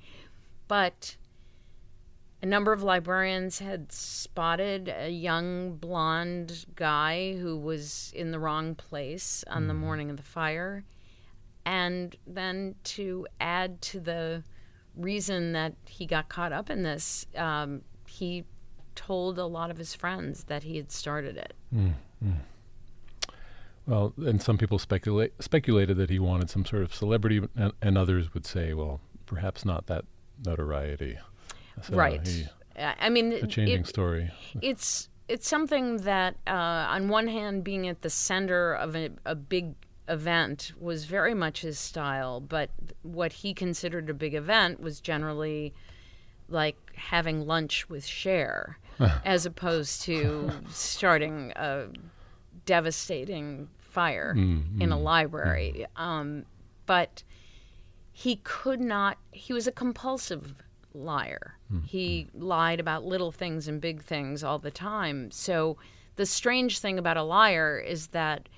But 0.68 1.16
a 2.42 2.46
number 2.46 2.72
of 2.72 2.82
librarians 2.82 3.58
had 3.58 3.92
spotted 3.92 4.88
a 4.88 5.10
young 5.10 5.76
blonde 5.76 6.64
guy 6.74 7.34
who 7.36 7.58
was 7.58 8.12
in 8.14 8.30
the 8.30 8.38
wrong 8.38 8.74
place 8.74 9.44
on 9.48 9.66
the 9.66 9.74
hmm. 9.74 9.80
morning 9.80 10.10
of 10.10 10.16
the 10.16 10.22
fire 10.22 10.84
and 11.66 12.16
then 12.26 12.74
to 12.82 13.26
add 13.40 13.80
to 13.82 14.00
the 14.00 14.42
reason 14.96 15.52
that 15.52 15.74
he 15.86 16.06
got 16.06 16.28
caught 16.28 16.52
up 16.52 16.70
in 16.70 16.82
this, 16.82 17.26
um, 17.36 17.82
he 18.06 18.44
told 18.94 19.38
a 19.38 19.46
lot 19.46 19.70
of 19.70 19.78
his 19.78 19.94
friends 19.94 20.44
that 20.44 20.62
he 20.62 20.76
had 20.76 20.90
started 20.90 21.36
it. 21.36 21.54
Mm, 21.74 21.92
mm. 22.24 22.36
Well, 23.86 24.12
and 24.18 24.42
some 24.42 24.58
people 24.58 24.78
speculate 24.78 25.32
speculated 25.40 25.96
that 25.96 26.10
he 26.10 26.18
wanted 26.18 26.50
some 26.50 26.64
sort 26.64 26.82
of 26.82 26.94
celebrity, 26.94 27.42
and, 27.56 27.72
and 27.80 27.98
others 27.98 28.34
would 28.34 28.46
say, 28.46 28.74
well, 28.74 29.00
perhaps 29.26 29.64
not 29.64 29.86
that 29.86 30.04
notoriety. 30.44 31.18
So 31.82 31.94
right. 31.94 32.26
He, 32.26 32.46
I 32.76 33.10
mean, 33.10 33.32
a 33.32 33.46
changing 33.46 33.80
it, 33.80 33.86
story. 33.86 34.30
It's 34.62 35.08
it's 35.28 35.48
something 35.48 35.98
that, 35.98 36.34
uh, 36.46 36.50
on 36.50 37.08
one 37.08 37.28
hand, 37.28 37.62
being 37.62 37.86
at 37.86 38.02
the 38.02 38.10
center 38.10 38.74
of 38.74 38.96
a, 38.96 39.10
a 39.24 39.36
big 39.36 39.74
event 40.08 40.72
was 40.78 41.04
very 41.04 41.34
much 41.34 41.60
his 41.60 41.78
style, 41.78 42.40
but 42.40 42.68
what 43.02 43.32
he 43.32 43.54
considered 43.54 44.10
a 44.10 44.14
big 44.14 44.34
event 44.34 44.80
was 44.80 45.00
generally 45.00 45.72
like 46.48 46.76
having 46.96 47.46
lunch 47.46 47.88
with 47.88 48.04
Cher, 48.04 48.76
as 49.24 49.46
opposed 49.46 50.02
to 50.02 50.50
starting 50.68 51.52
a 51.54 51.86
devastating 52.66 53.68
fire 53.78 54.34
mm, 54.36 54.80
in 54.80 54.90
a 54.90 54.96
mm, 54.96 55.02
library. 55.02 55.86
Mm. 55.96 56.02
Um, 56.02 56.44
but 56.86 57.22
he 58.12 58.40
could 58.42 58.80
not, 58.80 59.16
he 59.30 59.52
was 59.52 59.68
a 59.68 59.72
compulsive 59.72 60.54
liar. 60.94 61.56
Mm, 61.72 61.86
he 61.86 62.26
mm. 62.36 62.42
lied 62.42 62.80
about 62.80 63.04
little 63.04 63.32
things 63.32 63.68
and 63.68 63.80
big 63.80 64.02
things 64.02 64.44
all 64.44 64.58
the 64.58 64.70
time. 64.70 65.30
So 65.30 65.76
the 66.16 66.26
strange 66.26 66.78
thing 66.78 66.98
about 66.98 67.16
a 67.16 67.22
liar 67.22 67.78
is 67.78 68.08
that 68.08 68.48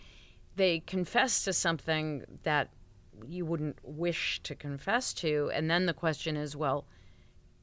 they 0.57 0.81
confess 0.81 1.45
to 1.45 1.53
something 1.53 2.25
that 2.43 2.71
you 3.27 3.45
wouldn't 3.45 3.79
wish 3.83 4.41
to 4.43 4.55
confess 4.55 5.13
to. 5.15 5.51
And 5.55 5.71
then 5.71 5.87
the 5.87 5.95
question 5.95 6.37
is, 6.37 6.57
well, 6.57 6.85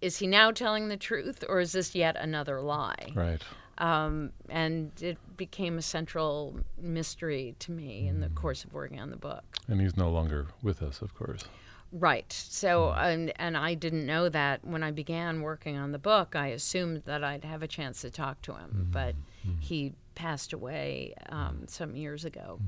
is 0.01 0.17
he 0.17 0.27
now 0.27 0.51
telling 0.51 0.87
the 0.87 0.97
truth 0.97 1.43
or 1.47 1.59
is 1.59 1.73
this 1.73 1.93
yet 1.93 2.15
another 2.15 2.61
lie? 2.61 3.11
Right. 3.13 3.41
Um, 3.77 4.31
and 4.49 4.91
it 5.01 5.17
became 5.37 5.77
a 5.77 5.81
central 5.81 6.55
mystery 6.81 7.55
to 7.59 7.71
me 7.71 8.07
in 8.07 8.19
the 8.19 8.27
mm. 8.27 8.35
course 8.35 8.63
of 8.63 8.73
working 8.73 8.99
on 8.99 9.09
the 9.09 9.17
book. 9.17 9.43
And 9.67 9.79
he's 9.79 9.95
no 9.95 10.09
longer 10.09 10.47
with 10.61 10.81
us, 10.81 11.01
of 11.01 11.13
course. 11.15 11.45
Right. 11.91 12.31
So, 12.31 12.91
and, 12.91 13.33
and 13.37 13.57
I 13.57 13.73
didn't 13.73 14.05
know 14.05 14.29
that 14.29 14.63
when 14.63 14.83
I 14.83 14.91
began 14.91 15.41
working 15.41 15.77
on 15.77 15.91
the 15.91 15.99
book. 15.99 16.35
I 16.35 16.47
assumed 16.47 17.03
that 17.05 17.23
I'd 17.23 17.43
have 17.43 17.63
a 17.63 17.67
chance 17.67 18.01
to 18.01 18.11
talk 18.11 18.41
to 18.43 18.53
him, 18.53 18.87
mm. 18.89 18.91
but 18.91 19.15
he 19.59 19.93
passed 20.15 20.53
away 20.53 21.15
um, 21.29 21.63
some 21.67 21.95
years 21.95 22.25
ago. 22.25 22.59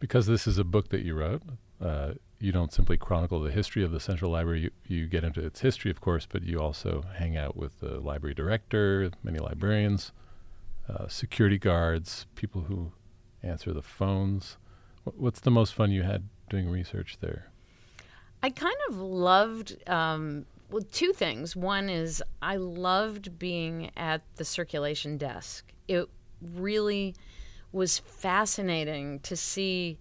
Because 0.00 0.26
this 0.26 0.46
is 0.46 0.58
a 0.58 0.64
book 0.64 0.88
that 0.88 1.02
you 1.02 1.14
wrote, 1.14 1.42
uh, 1.82 2.12
you 2.40 2.52
don't 2.52 2.72
simply 2.72 2.96
chronicle 2.96 3.40
the 3.40 3.50
history 3.50 3.82
of 3.82 3.90
the 3.90 4.00
Central 4.00 4.30
Library. 4.30 4.60
You, 4.60 4.70
you, 4.86 5.06
get 5.06 5.24
into 5.24 5.44
its 5.44 5.60
history, 5.60 5.90
of 5.90 6.00
course, 6.00 6.26
but 6.30 6.42
you 6.42 6.60
also 6.60 7.04
hang 7.16 7.36
out 7.36 7.56
with 7.56 7.80
the 7.80 8.00
library 8.00 8.34
director, 8.34 9.10
many 9.22 9.38
librarians, 9.38 10.12
uh, 10.88 11.08
security 11.08 11.58
guards, 11.58 12.26
people 12.34 12.62
who 12.62 12.92
answer 13.42 13.72
the 13.72 13.82
phones. 13.82 14.56
what's 15.04 15.40
the 15.40 15.50
most 15.50 15.74
fun 15.74 15.90
you 15.90 16.02
had 16.02 16.28
doing 16.48 16.68
research 16.68 17.18
there? 17.20 17.50
I 18.44 18.50
kind 18.50 18.76
of 18.90 18.98
loved 18.98 19.88
um, 19.88 20.44
well, 20.70 20.82
two 20.92 21.14
things. 21.14 21.56
One 21.56 21.88
is 21.88 22.22
I 22.42 22.56
loved 22.56 23.38
being 23.38 23.90
at 23.96 24.20
the 24.36 24.44
circulation 24.44 25.16
desk. 25.16 25.72
It 25.88 26.10
really 26.54 27.14
was 27.72 28.00
fascinating 28.00 29.20
to 29.20 29.34
see 29.34 29.98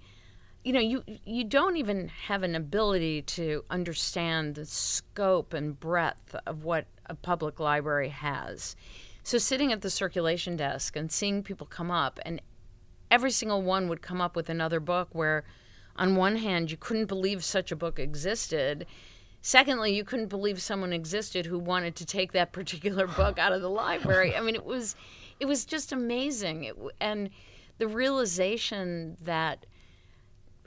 you 0.66 0.74
know 0.74 0.82
you 0.82 1.06
you 1.24 1.46
don't 1.46 1.78
even 1.78 2.10
have 2.10 2.44
an 2.44 2.54
ability 2.54 3.22
to 3.22 3.64
understand 3.70 4.56
the 4.56 4.66
scope 4.66 5.54
and 5.54 5.80
breadth 5.80 6.36
of 6.46 6.66
what 6.66 6.86
a 7.06 7.16
public 7.16 7.62
library 7.62 8.10
has 8.10 8.76
so 9.24 9.38
sitting 9.38 9.72
at 9.72 9.82
the 9.82 9.90
circulation 9.90 10.56
desk 10.56 10.96
and 10.96 11.12
seeing 11.12 11.44
people 11.44 11.66
come 11.66 11.92
up 11.92 12.20
and 12.26 12.42
every 13.10 13.32
single 13.32 13.62
one 13.62 13.88
would 13.88 14.02
come 14.02 14.22
up 14.22 14.36
with 14.36 14.50
another 14.50 14.80
book 14.80 15.10
where 15.12 15.44
on 15.96 16.16
one 16.16 16.38
hand 16.38 16.72
you 16.72 16.78
couldn't 16.78 17.06
believe 17.06 17.44
such 17.44 17.72
a 17.72 17.76
book 17.76 18.00
existed 18.00 18.86
secondly 19.42 19.94
you 19.94 20.04
couldn't 20.04 20.28
believe 20.28 20.62
someone 20.62 20.94
existed 20.94 21.46
who 21.46 21.60
wanted 21.60 21.96
to 21.96 22.06
take 22.06 22.32
that 22.32 22.52
particular 22.54 23.08
book 23.08 23.38
out 23.38 23.52
of 23.52 23.62
the 23.62 23.70
library 23.70 24.36
i 24.36 24.42
mean 24.42 24.56
it 24.56 24.66
was 24.66 24.96
it 25.40 25.46
was 25.46 25.66
just 25.66 25.92
amazing. 25.92 26.64
It, 26.64 26.76
and 27.00 27.30
the 27.78 27.88
realization 27.88 29.18
that 29.22 29.66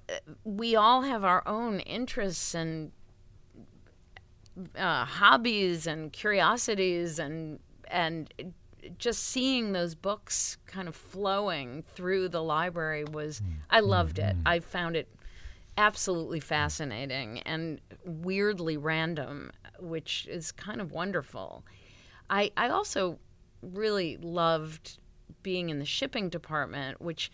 uh, 0.08 0.14
we 0.44 0.76
all 0.76 1.02
have 1.02 1.24
our 1.24 1.42
own 1.46 1.80
interests 1.80 2.54
and 2.54 2.92
uh, 4.76 5.04
hobbies 5.04 5.86
and 5.86 6.12
curiosities 6.12 7.18
and 7.18 7.58
and 7.88 8.32
just 8.98 9.24
seeing 9.24 9.72
those 9.72 9.94
books 9.94 10.58
kind 10.66 10.86
of 10.86 10.94
flowing 10.94 11.82
through 11.94 12.28
the 12.28 12.42
library 12.42 13.04
was 13.04 13.40
mm. 13.40 13.54
I 13.70 13.80
loved 13.80 14.18
it. 14.18 14.36
Mm-hmm. 14.36 14.48
I 14.48 14.60
found 14.60 14.96
it 14.96 15.08
absolutely 15.76 16.40
fascinating 16.40 17.40
and 17.40 17.80
weirdly 18.04 18.76
random, 18.76 19.50
which 19.78 20.26
is 20.30 20.52
kind 20.52 20.80
of 20.80 20.92
wonderful. 20.92 21.64
I 22.30 22.50
I 22.56 22.68
also 22.68 23.18
really 23.62 24.16
loved 24.16 24.98
being 25.42 25.70
in 25.70 25.78
the 25.78 25.84
shipping 25.84 26.28
department, 26.28 27.00
which 27.00 27.30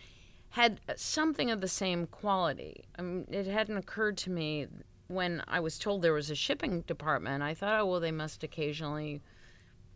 had 0.51 0.81
something 0.97 1.51
of 1.51 1.61
the 1.61 1.69
same 1.69 2.07
quality. 2.07 2.85
I 2.99 3.03
mean, 3.03 3.27
it 3.31 3.47
hadn't 3.47 3.79
occurred 3.79 4.19
to 4.19 4.31
me 4.31 4.67
when 5.09 5.43
I 5.49 5.61
was 5.61 5.79
told 5.79 6.03
there 6.03 6.13
was 6.13 6.31
a 6.31 6.35
shipping 6.35 6.83
department. 6.83 7.43
I 7.43 7.55
thought, 7.55 7.81
oh, 7.81 7.87
well, 7.87 8.01
they 8.01 8.13
must 8.13 8.43
occasionally 8.43 9.23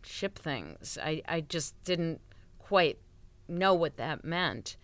ship 0.03 0.39
things. 0.39 0.97
I, 1.03 1.23
I 1.29 1.43
just 1.43 1.83
didn't 1.85 2.21
quite 2.59 2.99
know 3.49 3.75
what 3.75 3.97
that 3.99 4.25
meant. 4.25 4.77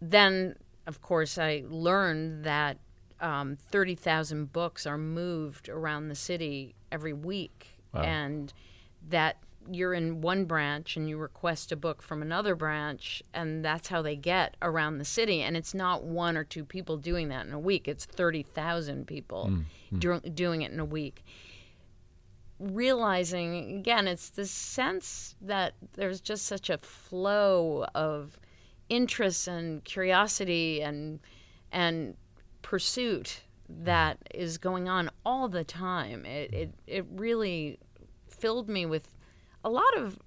Then 0.00 0.54
of 0.90 1.00
course, 1.00 1.38
I 1.38 1.62
learned 1.68 2.44
that 2.44 2.78
um, 3.20 3.56
30,000 3.56 4.52
books 4.52 4.86
are 4.86 4.98
moved 4.98 5.68
around 5.68 6.08
the 6.08 6.16
city 6.16 6.74
every 6.90 7.12
week. 7.12 7.78
Wow. 7.94 8.02
And 8.02 8.52
that 9.08 9.36
you're 9.70 9.94
in 9.94 10.20
one 10.20 10.46
branch 10.46 10.96
and 10.96 11.08
you 11.08 11.16
request 11.16 11.70
a 11.70 11.76
book 11.76 12.02
from 12.02 12.22
another 12.22 12.56
branch, 12.56 13.22
and 13.32 13.64
that's 13.64 13.86
how 13.86 14.02
they 14.02 14.16
get 14.16 14.56
around 14.60 14.98
the 14.98 15.04
city. 15.04 15.42
And 15.42 15.56
it's 15.56 15.74
not 15.74 16.02
one 16.02 16.36
or 16.36 16.42
two 16.42 16.64
people 16.64 16.96
doing 16.96 17.28
that 17.28 17.46
in 17.46 17.52
a 17.52 17.58
week, 17.58 17.86
it's 17.86 18.04
30,000 18.04 19.06
people 19.06 19.46
do- 19.96 20.20
doing 20.20 20.62
it 20.62 20.72
in 20.72 20.80
a 20.80 20.84
week. 20.84 21.24
Realizing, 22.58 23.78
again, 23.78 24.08
it's 24.08 24.30
the 24.30 24.44
sense 24.44 25.36
that 25.40 25.74
there's 25.92 26.20
just 26.20 26.46
such 26.46 26.68
a 26.68 26.78
flow 26.78 27.86
of 27.94 28.40
interest 28.90 29.48
and 29.48 29.82
curiosity 29.84 30.82
and 30.82 31.20
and 31.72 32.16
pursuit 32.60 33.42
that 33.68 34.18
is 34.34 34.58
going 34.58 34.88
on 34.88 35.08
all 35.24 35.48
the 35.48 35.64
time. 35.64 36.26
It 36.26 36.52
it, 36.52 36.74
it 36.86 37.06
really 37.10 37.78
filled 38.28 38.68
me 38.68 38.84
with 38.84 39.16
a 39.64 39.70
lot 39.70 39.96
of 39.96 40.18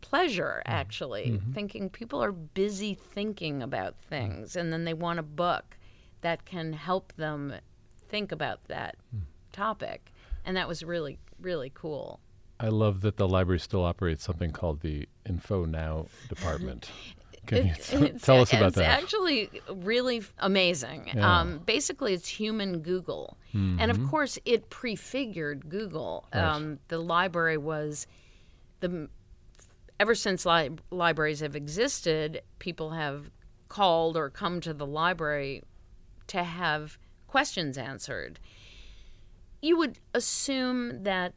pleasure 0.00 0.62
mm-hmm. 0.64 0.72
actually 0.72 1.30
mm-hmm. 1.30 1.52
thinking 1.52 1.88
people 1.88 2.22
are 2.22 2.32
busy 2.32 2.94
thinking 2.94 3.62
about 3.62 3.96
things 3.98 4.56
and 4.56 4.72
then 4.72 4.84
they 4.84 4.94
want 4.94 5.18
a 5.18 5.22
book 5.22 5.76
that 6.22 6.44
can 6.44 6.72
help 6.72 7.12
them 7.16 7.54
think 8.08 8.32
about 8.32 8.64
that 8.64 8.96
hmm. 9.10 9.20
topic. 9.52 10.12
And 10.44 10.56
that 10.56 10.68
was 10.68 10.82
really 10.82 11.18
really 11.40 11.70
cool. 11.74 12.20
I 12.58 12.68
love 12.68 13.00
that 13.00 13.16
the 13.16 13.26
library 13.26 13.58
still 13.58 13.84
operates 13.84 14.22
something 14.22 14.52
called 14.52 14.80
the 14.80 15.08
Info 15.26 15.64
Now 15.64 16.06
department. 16.28 16.90
Can 17.46 17.66
you 17.66 17.72
It's- 17.72 18.22
tell 18.22 18.40
us 18.40 18.52
about 18.52 18.68
it's 18.68 18.76
that? 18.76 19.02
actually 19.02 19.50
really 19.68 20.22
amazing. 20.38 21.10
Yeah. 21.14 21.40
Um, 21.40 21.58
basically, 21.58 22.12
it's 22.14 22.28
human 22.28 22.80
Google, 22.80 23.38
and 23.52 23.90
of 23.90 24.02
course, 24.08 24.38
it 24.44 24.70
prefigured 24.70 25.68
Google. 25.68 26.26
Mm-hmm. 26.32 26.48
Um, 26.56 26.78
the 26.88 26.98
library 26.98 27.56
was 27.56 28.06
the 28.80 29.08
ever 29.98 30.14
since 30.14 30.46
li- 30.46 30.70
libraries 30.90 31.40
have 31.40 31.56
existed, 31.56 32.42
people 32.58 32.90
have 32.90 33.30
called 33.68 34.16
or 34.16 34.30
come 34.30 34.60
to 34.60 34.72
the 34.72 34.86
library 34.86 35.62
to 36.28 36.42
have 36.44 36.98
questions 37.26 37.76
answered. 37.76 38.38
You 39.60 39.76
would 39.76 39.98
assume 40.14 41.02
that 41.02 41.34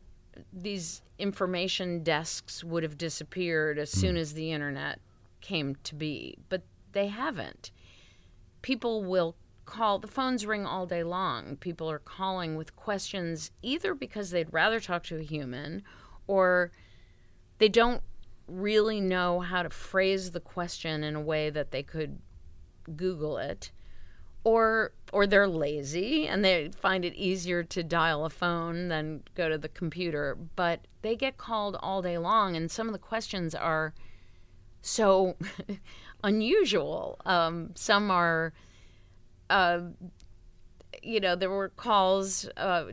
these 0.51 1.01
information 1.19 2.03
desks 2.03 2.63
would 2.63 2.83
have 2.83 2.97
disappeared 2.97 3.77
as 3.77 3.91
soon 3.91 4.15
as 4.17 4.33
the 4.33 4.51
internet 4.51 4.99
came 5.43 5.75
to 5.83 5.93
be, 5.93 6.37
but 6.49 6.63
they 6.93 7.07
haven't. 7.07 7.69
People 8.63 9.03
will 9.03 9.35
call, 9.65 9.99
the 9.99 10.07
phones 10.07 10.45
ring 10.45 10.65
all 10.65 10.87
day 10.87 11.03
long. 11.03 11.57
People 11.57 11.91
are 11.91 11.99
calling 11.99 12.55
with 12.55 12.75
questions 12.75 13.51
either 13.61 13.93
because 13.93 14.31
they'd 14.31 14.51
rather 14.51 14.79
talk 14.79 15.03
to 15.03 15.19
a 15.19 15.23
human 15.23 15.83
or 16.25 16.71
they 17.59 17.69
don't 17.69 18.01
really 18.47 18.99
know 18.99 19.41
how 19.41 19.61
to 19.61 19.69
phrase 19.69 20.31
the 20.31 20.39
question 20.39 21.03
in 21.03 21.15
a 21.15 21.21
way 21.21 21.49
that 21.49 21.71
they 21.71 21.83
could 21.83 22.19
Google 22.95 23.37
it 23.37 23.71
or 24.43 24.91
or 25.13 25.25
they're 25.25 25.47
lazy 25.47 26.27
and 26.27 26.43
they 26.43 26.69
find 26.69 27.05
it 27.05 27.13
easier 27.15 27.63
to 27.63 27.81
dial 27.81 28.25
a 28.25 28.29
phone 28.29 28.89
than 28.89 29.23
go 29.35 29.47
to 29.47 29.57
the 29.57 29.69
computer 29.69 30.37
but 30.57 30.81
they 31.01 31.15
get 31.15 31.37
called 31.37 31.77
all 31.81 32.01
day 32.01 32.17
long 32.17 32.55
and 32.57 32.69
some 32.69 32.87
of 32.87 32.93
the 32.93 32.99
questions 32.99 33.55
are 33.55 33.93
so 34.83 35.35
unusual 36.23 37.19
um, 37.25 37.71
some 37.73 38.11
are 38.11 38.53
uh, 39.49 39.79
you 41.01 41.19
know 41.19 41.35
there 41.35 41.49
were 41.49 41.69
calls 41.69 42.47
uh, 42.57 42.85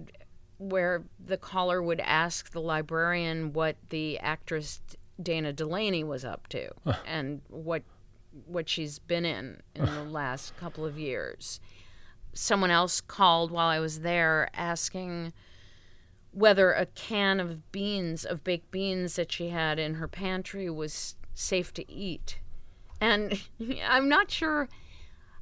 where 0.59 1.05
the 1.23 1.37
caller 1.37 1.83
would 1.83 2.01
ask 2.01 2.53
the 2.53 2.61
librarian 2.61 3.53
what 3.53 3.77
the 3.91 4.19
actress 4.21 4.81
Dana 5.23 5.53
Delany 5.53 6.05
was 6.05 6.25
up 6.25 6.49
to 6.49 6.71
and 7.07 7.43
what 7.49 7.83
what 8.47 8.69
she's 8.69 8.99
been 8.99 9.25
in 9.25 9.61
in 9.75 9.85
the 9.85 10.05
last 10.11 10.57
couple 10.57 10.85
of 10.85 10.99
years. 10.99 11.61
Someone 12.33 12.71
else 12.71 13.01
called 13.01 13.51
while 13.51 13.69
I 13.69 13.81
was 13.81 14.01
there 14.01 14.49
asking 14.55 15.33
whether 16.33 16.73
a 16.73 16.87
can 16.87 17.41
of 17.41 17.73
beans, 17.73 18.25
of 18.25 18.45
baked 18.45 18.71
beans 18.71 19.17
that 19.17 19.33
she 19.33 19.49
had 19.49 19.81
in 19.81 19.95
her 19.95 20.07
pantry 20.07 20.71
was 20.71 21.17
safe 21.41 21.73
to 21.75 21.91
eat. 21.91 22.41
And 23.01 23.41
I'm 23.89 24.09
not 24.09 24.31
sure 24.31 24.69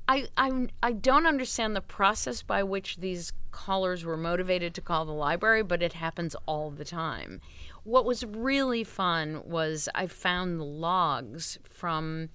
I 0.08 0.28
I'm 0.37 0.70
I 0.82 0.92
don't 0.92 1.26
understand 1.26 1.76
the 1.76 1.82
process 1.82 2.42
by 2.42 2.62
which 2.62 2.96
these 2.96 3.32
callers 3.50 4.04
were 4.04 4.16
motivated 4.16 4.74
to 4.74 4.80
call 4.80 5.04
the 5.04 5.12
library, 5.12 5.62
but 5.62 5.82
it 5.82 5.92
happens 5.92 6.34
all 6.46 6.70
the 6.70 6.84
time. 6.84 7.40
What 7.84 8.04
was 8.04 8.24
really 8.24 8.84
fun 8.84 9.42
was 9.44 9.88
I 9.94 10.06
found 10.06 10.58
the 10.58 10.64
logs 10.64 11.58
from 11.64 12.30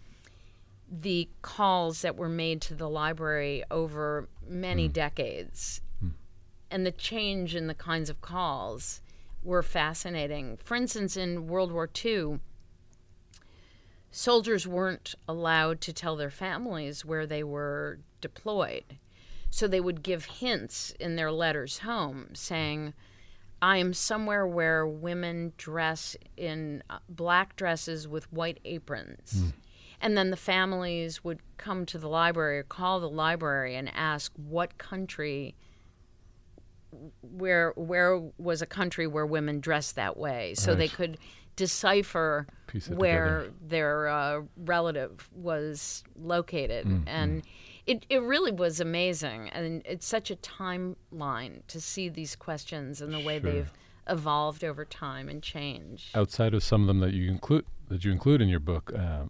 the 0.90 1.30
calls 1.42 2.02
that 2.04 2.16
were 2.16 2.30
made 2.30 2.62
to 2.62 2.76
the 2.76 2.90
library 2.90 3.64
over 3.72 4.30
many 4.48 4.86
hmm. 4.86 4.92
decades. 4.92 5.82
Hmm. 6.00 6.10
And 6.70 6.86
the 6.86 6.92
change 6.92 7.56
in 7.56 7.66
the 7.68 7.74
kinds 7.74 8.10
of 8.10 8.22
calls 8.22 9.02
were 9.42 9.64
fascinating. 9.64 10.58
For 10.58 10.76
instance, 10.76 11.18
in 11.18 11.48
World 11.48 11.72
War 11.72 11.90
II, 12.04 12.40
soldiers 14.16 14.68
weren't 14.68 15.16
allowed 15.28 15.82
to 15.82 15.92
tell 15.92 16.16
their 16.16 16.30
families 16.30 17.04
where 17.04 17.26
they 17.26 17.44
were 17.44 17.98
deployed. 18.22 19.00
So 19.50 19.68
they 19.68 19.82
would 19.82 20.04
give 20.04 20.26
hints 20.26 20.92
in 21.00 21.16
their 21.16 21.32
letters 21.32 21.80
home 21.80 22.30
saying, 22.34 22.94
I 23.62 23.78
am 23.78 23.94
somewhere 23.94 24.46
where 24.46 24.86
women 24.86 25.54
dress 25.58 26.16
in 26.38 26.84
uh, 26.90 27.00
black 27.10 27.56
dresses 27.56 28.08
with 28.08 28.32
white 28.32 28.60
aprons. 28.66 29.44
And 30.00 30.18
then 30.18 30.30
the 30.30 30.38
families 30.38 31.24
would 31.24 31.40
come 31.58 31.86
to 31.88 31.98
the 31.98 32.10
library 32.10 32.60
or 32.60 32.64
call 32.64 33.00
the 33.00 33.10
library 33.10 33.76
and 33.76 33.90
ask 33.96 34.32
what 34.36 34.78
country 34.78 35.56
where 37.22 37.72
where 37.76 38.20
was 38.38 38.62
a 38.62 38.68
country 38.68 39.08
where 39.08 39.26
women 39.26 39.60
dressed 39.60 39.96
that 39.96 40.16
way 40.16 40.54
so 40.54 40.76
they 40.76 40.88
could 40.88 41.18
decipher 41.56 42.48
where 42.90 43.40
together. 43.42 43.54
their 43.68 44.08
uh, 44.08 44.42
relative 44.58 45.30
was 45.36 46.04
located 46.16 46.86
Mm, 46.88 47.04
and 47.08 47.44
it, 47.86 48.06
it 48.10 48.22
really 48.22 48.52
was 48.52 48.80
amazing 48.80 49.50
and 49.50 49.82
it's 49.86 50.06
such 50.08 50.32
a 50.32 50.36
timeline 50.38 51.62
to 51.68 51.80
see 51.82 52.10
these 52.10 52.36
questions 52.36 53.02
and 53.02 53.14
the 53.14 53.20
way 53.20 53.40
Sure. 53.40 53.52
they've 53.52 53.72
evolved 54.10 54.64
over 54.64 54.84
time 54.86 55.30
and 55.30 55.42
changed 55.44 56.16
Outside 56.16 56.54
of 56.54 56.64
some 56.64 56.82
of 56.82 56.88
them 56.88 57.00
that 57.00 57.14
you 57.14 57.30
include 57.30 57.66
that 57.90 58.04
you 58.04 58.12
include 58.12 58.42
in 58.42 58.50
your 58.50 58.60
book, 58.62 58.92
uh, 58.98 59.24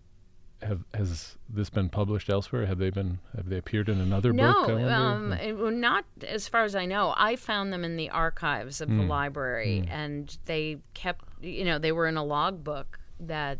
have 0.64 0.84
has 0.94 1.38
this 1.50 1.70
been 1.70 1.90
published 1.90 2.30
elsewhere? 2.30 2.66
Have 2.66 2.78
they 2.78 2.90
been 2.90 3.20
have 3.36 3.50
they 3.50 3.58
appeared 3.58 3.90
in 3.90 4.00
another 4.00 4.32
no, 4.34 4.52
book? 4.54 4.70
Um, 4.70 5.30
No. 5.30 5.36
it- 5.36 5.54
well, 5.54 5.72
not 5.72 6.06
as 6.26 6.48
far 6.48 6.64
as 6.64 6.76
I 6.76 6.86
know. 6.86 7.14
I 7.18 7.36
found 7.36 7.72
them 7.74 7.84
in 7.84 7.96
the 7.98 8.10
archives 8.10 8.82
of 8.82 8.90
Hmm. 8.90 8.98
the 9.00 9.04
library, 9.06 9.86
and 9.90 10.36
they 10.46 10.80
kept, 10.94 11.26
you 11.44 11.66
know, 11.66 11.78
they 11.80 11.92
were 11.92 12.08
in 12.08 12.18
a 12.18 12.24
logbook 12.24 13.00
that 13.20 13.60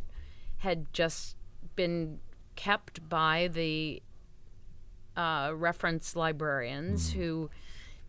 had 0.58 0.92
just 0.94 1.36
been 1.76 2.20
kept 2.56 3.08
by 3.10 3.50
the 3.52 4.02
uh, 5.16 5.52
reference 5.56 6.16
librarians 6.16 7.14
Hmm. 7.14 7.20
who 7.20 7.50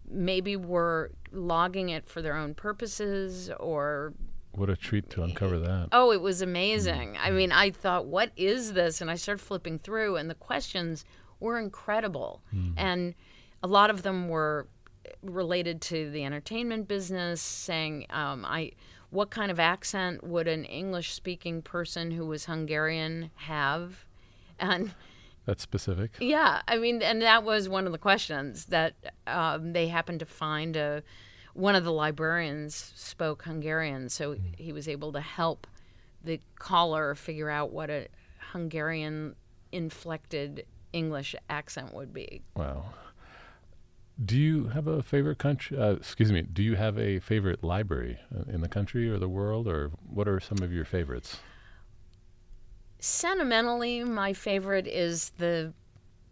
maybe 0.09 0.57
were 0.57 1.11
logging 1.33 1.89
it 1.91 2.09
for 2.09 2.23
their 2.23 2.35
own 2.37 2.55
purposes 2.55 3.51
or 3.61 4.15
what 4.57 4.71
a 4.71 4.77
treat 4.77 5.11
to 5.11 5.23
uncover 5.23 5.59
that. 5.59 5.89
Oh, 5.93 6.13
it 6.13 6.21
was 6.21 6.43
amazing. 6.43 7.17
I 7.21 7.31
mean, 7.31 7.53
I 7.53 7.71
thought, 7.71 8.07
what 8.07 8.31
is 8.37 8.73
this? 8.73 9.01
And 9.01 9.11
I 9.11 9.17
started 9.17 9.43
flipping 9.43 9.79
through, 9.79 10.17
and 10.17 10.31
the 10.31 10.35
questions 10.35 11.05
were 11.41 11.59
incredible. 11.59 12.43
And 12.77 13.15
a 13.63 13.67
lot 13.67 13.91
of 13.91 14.03
them 14.03 14.29
were 14.29 14.69
related 15.23 15.81
to 15.83 16.11
the 16.11 16.25
entertainment 16.25 16.89
business, 16.89 17.41
saying, 17.41 18.07
um, 18.11 18.45
I. 18.45 18.73
What 19.11 19.31
kind 19.31 19.53
of 19.53 19.61
accent 19.61 20.25
would 20.25 20.49
an 20.49 20.65
English 20.65 21.13
speaking 21.13 21.63
person 21.63 22.11
who 22.11 22.27
was 22.27 22.47
Hungarian 22.47 23.31
have? 23.37 24.05
And 24.59 24.93
That's 25.47 25.63
specific. 25.63 26.17
yeah, 26.19 26.63
I 26.67 26.79
mean, 26.79 27.01
and 27.01 27.23
that 27.23 27.45
was 27.45 27.69
one 27.69 27.87
of 27.87 27.93
the 27.93 27.99
questions 27.99 28.65
that 28.67 28.95
um, 29.29 29.73
they 29.73 29.87
happened 29.87 30.19
to 30.19 30.27
find. 30.27 30.77
A, 30.77 31.05
one 31.55 31.75
of 31.75 31.85
the 31.85 31.93
librarians 31.93 32.93
spoke 32.95 33.45
Hungarian, 33.45 34.09
so 34.09 34.37
he 34.57 34.73
was 34.73 34.89
able 34.89 35.13
to 35.13 35.21
help 35.21 35.67
the 36.23 36.41
caller 36.59 37.15
figure 37.15 37.49
out 37.49 37.71
what 37.71 37.91
a 37.91 38.09
Hungarian 38.53 39.37
inflected 39.73 40.67
English 40.93 41.35
accent 41.49 41.95
would 41.95 42.13
be. 42.13 42.43
Wow. 42.57 42.87
Do 44.25 44.39
you 44.39 44.69
have 44.69 44.87
a 44.87 45.03
favorite 45.03 45.39
country? 45.39 45.77
Uh, 45.77 45.93
excuse 45.93 46.31
me. 46.31 46.43
Do 46.43 46.63
you 46.63 46.77
have 46.77 46.99
a 46.99 47.19
favorite 47.19 47.65
library 47.65 48.19
in 48.49 48.61
the 48.61 48.69
country 48.69 49.11
or 49.11 49.19
the 49.19 49.29
world, 49.29 49.67
or 49.67 49.91
what 50.09 50.29
are 50.29 50.39
some 50.39 50.59
of 50.63 50.73
your 50.73 50.85
favorites? 50.85 51.39
Sentimentally, 53.01 54.05
my 54.05 54.33
favorite 54.33 54.87
is 54.87 55.31
the 55.39 55.73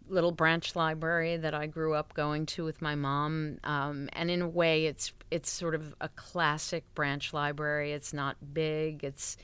little 0.09 0.31
branch 0.31 0.75
library 0.75 1.37
that 1.37 1.53
I 1.53 1.65
grew 1.65 1.93
up 1.93 2.13
going 2.13 2.45
to 2.47 2.63
with 2.63 2.81
my 2.81 2.95
mom, 2.95 3.59
um, 3.63 4.09
and 4.13 4.29
in 4.29 4.41
a 4.41 4.47
way, 4.47 4.85
it's 4.85 5.13
it's 5.31 5.49
sort 5.49 5.75
of 5.75 5.95
a 6.01 6.09
classic 6.09 6.83
branch 6.95 7.33
library. 7.33 7.93
It's 7.93 8.13
not 8.13 8.37
big. 8.53 9.03
It's 9.03 9.37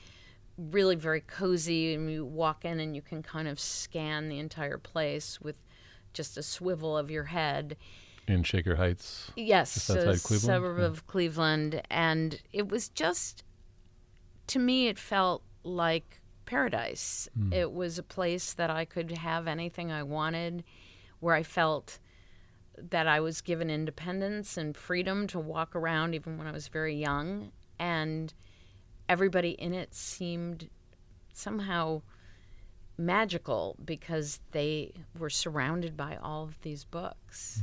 really 0.58 0.96
very 0.96 1.20
cozy, 1.22 1.94
and 1.94 2.10
you 2.10 2.24
walk 2.24 2.64
in 2.64 2.80
and 2.80 2.94
you 2.94 3.02
can 3.02 3.22
kind 3.22 3.48
of 3.48 3.58
scan 3.58 4.28
the 4.28 4.38
entire 4.38 4.78
place 4.78 5.40
with 5.40 5.58
just 6.12 6.36
a 6.36 6.42
swivel 6.42 6.96
of 6.96 7.10
your 7.10 7.24
head. 7.24 7.76
In 8.28 8.42
Shaker 8.42 8.76
Heights. 8.76 9.32
Yes, 9.36 9.88
a 9.90 9.94
Cleveland? 9.94 10.40
suburb 10.40 10.78
Yeah. 10.78 10.84
of 10.84 11.06
Cleveland, 11.06 11.82
and 11.90 12.40
it 12.52 12.68
was 12.68 12.88
just 12.88 13.42
to 14.48 14.58
me 14.58 14.88
it 14.88 14.98
felt 14.98 15.42
like 15.62 16.19
paradise. 16.50 17.28
Hmm. 17.38 17.52
It 17.52 17.72
was 17.72 17.96
a 17.96 18.02
place 18.02 18.54
that 18.54 18.70
I 18.70 18.84
could 18.84 19.12
have 19.12 19.46
anything 19.46 19.92
I 19.92 20.02
wanted, 20.02 20.64
where 21.20 21.36
I 21.36 21.44
felt 21.44 22.00
that 22.76 23.06
I 23.06 23.20
was 23.20 23.40
given 23.40 23.70
independence 23.70 24.56
and 24.56 24.76
freedom 24.76 25.28
to 25.28 25.38
walk 25.38 25.76
around 25.76 26.14
even 26.14 26.38
when 26.38 26.48
I 26.48 26.52
was 26.52 26.66
very 26.66 26.96
young, 26.96 27.52
and 27.78 28.34
everybody 29.08 29.50
in 29.50 29.74
it 29.74 29.94
seemed 29.94 30.68
somehow 31.32 32.02
magical 32.98 33.76
because 33.84 34.40
they 34.50 34.92
were 35.16 35.30
surrounded 35.30 35.96
by 35.96 36.16
all 36.20 36.42
of 36.42 36.60
these 36.62 36.84
books. 36.84 37.62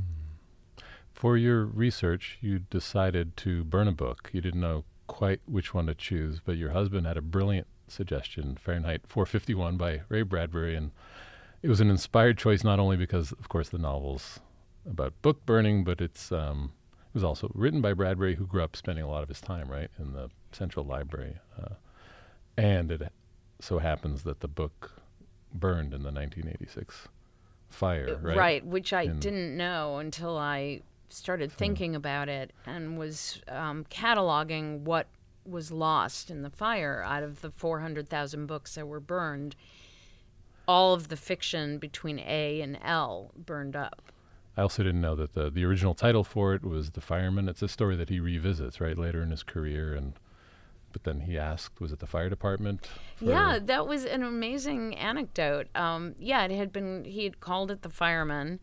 For 1.14 1.36
your 1.36 1.66
research, 1.66 2.38
you 2.40 2.60
decided 2.60 3.36
to 3.38 3.66
burn 3.66 3.90
a 3.90 3.92
book. 3.92 4.30
You 4.32 4.40
didn't 4.40 4.62
know 4.62 4.86
quite 5.08 5.42
which 5.46 5.74
one 5.74 5.88
to 5.88 5.96
choose, 5.96 6.40
but 6.40 6.56
your 6.56 6.72
husband 6.72 7.06
had 7.06 7.18
a 7.18 7.22
brilliant 7.22 7.68
suggestion, 7.88 8.58
Fahrenheit 8.60 9.02
451 9.08 9.78
by 9.78 10.02
Ray 10.10 10.22
Bradbury, 10.24 10.76
and 10.76 10.92
it 11.62 11.70
was 11.70 11.82
an 11.82 11.90
inspired 11.90 12.38
choice 12.38 12.64
not 12.64 12.80
only 12.80 12.98
because, 12.98 13.32
of 13.34 13.50
course, 13.50 13.70
the 13.70 13.78
novel's 13.78 14.40
about 14.90 15.14
book 15.22 15.46
burning, 15.46 15.84
but 15.84 16.00
it's 16.02 16.32
um, 16.32 16.72
it 17.10 17.14
was 17.14 17.24
also 17.24 17.52
written 17.54 17.82
by 17.82 17.94
Bradbury, 17.94 18.36
who 18.36 18.46
grew 18.46 18.64
up 18.64 18.76
spending 18.76 19.04
a 19.04 19.10
lot 19.10 19.24
of 19.24 19.30
his 19.30 19.42
time 19.42 19.70
right 19.70 19.90
in 20.00 20.14
the 20.14 20.30
Central 20.52 20.86
Library, 20.86 21.38
uh, 21.62 21.76
and 22.58 22.92
it 22.92 23.02
so 23.60 23.80
happens 23.80 24.24
that 24.24 24.40
the 24.40 24.48
book 24.48 25.02
burned 25.54 25.94
in 25.94 26.04
the 26.04 26.12
1986 26.12 27.08
fire, 27.70 28.20
right? 28.22 28.38
Right, 28.38 28.66
which 28.66 28.94
I 28.94 29.04
In- 29.04 29.20
didn't 29.20 29.58
know 29.58 29.98
until 29.98 30.38
I 30.38 30.82
started 31.10 31.52
thinking 31.52 31.96
about 31.96 32.28
it 32.30 32.52
and 32.66 32.98
was 32.98 33.42
um, 33.48 33.86
cataloging 33.90 34.82
what 34.82 35.08
was 35.48 35.72
lost 35.72 36.30
in 36.30 36.42
the 36.42 36.50
fire 36.50 37.04
out 37.06 37.24
of 37.24 37.42
the 37.42 37.52
400,000 37.52 38.46
books 38.46 38.76
that 38.76 38.88
were 38.88 39.00
burned. 39.00 39.56
All 40.68 40.94
of 40.94 41.08
the 41.08 41.18
fiction 41.18 41.78
between 41.78 42.20
A 42.20 42.62
and 42.62 42.78
L 42.84 43.32
burned 43.36 43.76
up. 43.76 44.12
I 44.58 44.62
also 44.62 44.84
didn't 44.84 45.02
know 45.02 45.16
that 45.16 45.34
the 45.34 45.52
the 45.52 45.64
original 45.64 45.94
title 45.94 46.24
for 46.24 46.56
it 46.56 46.64
was 46.64 46.92
The 46.92 47.02
Fireman. 47.02 47.48
It's 47.48 47.62
a 47.62 47.68
story 47.68 47.96
that 47.96 48.10
he 48.10 48.20
revisits 48.20 48.82
right 48.82 48.98
later 48.98 49.22
in 49.22 49.30
his 49.30 49.44
career, 49.44 49.94
and 49.94 50.14
but 50.92 51.04
then 51.04 51.22
he 51.22 51.38
asked, 51.38 51.80
was 51.80 51.92
it 51.92 52.00
the 52.00 52.08
fire 52.08 52.30
department? 52.30 52.90
Yeah, 53.22 53.60
that 53.62 53.88
was 53.88 54.04
an 54.06 54.24
amazing 54.24 54.96
anecdote. 54.96 55.68
Um, 55.76 56.16
yeah, 56.18 56.44
it 56.44 56.52
had 56.52 56.74
been. 56.74 57.06
He 57.06 57.24
had 57.24 57.40
called 57.40 57.70
it 57.70 57.84
the 57.84 57.90
fireman. 57.90 58.60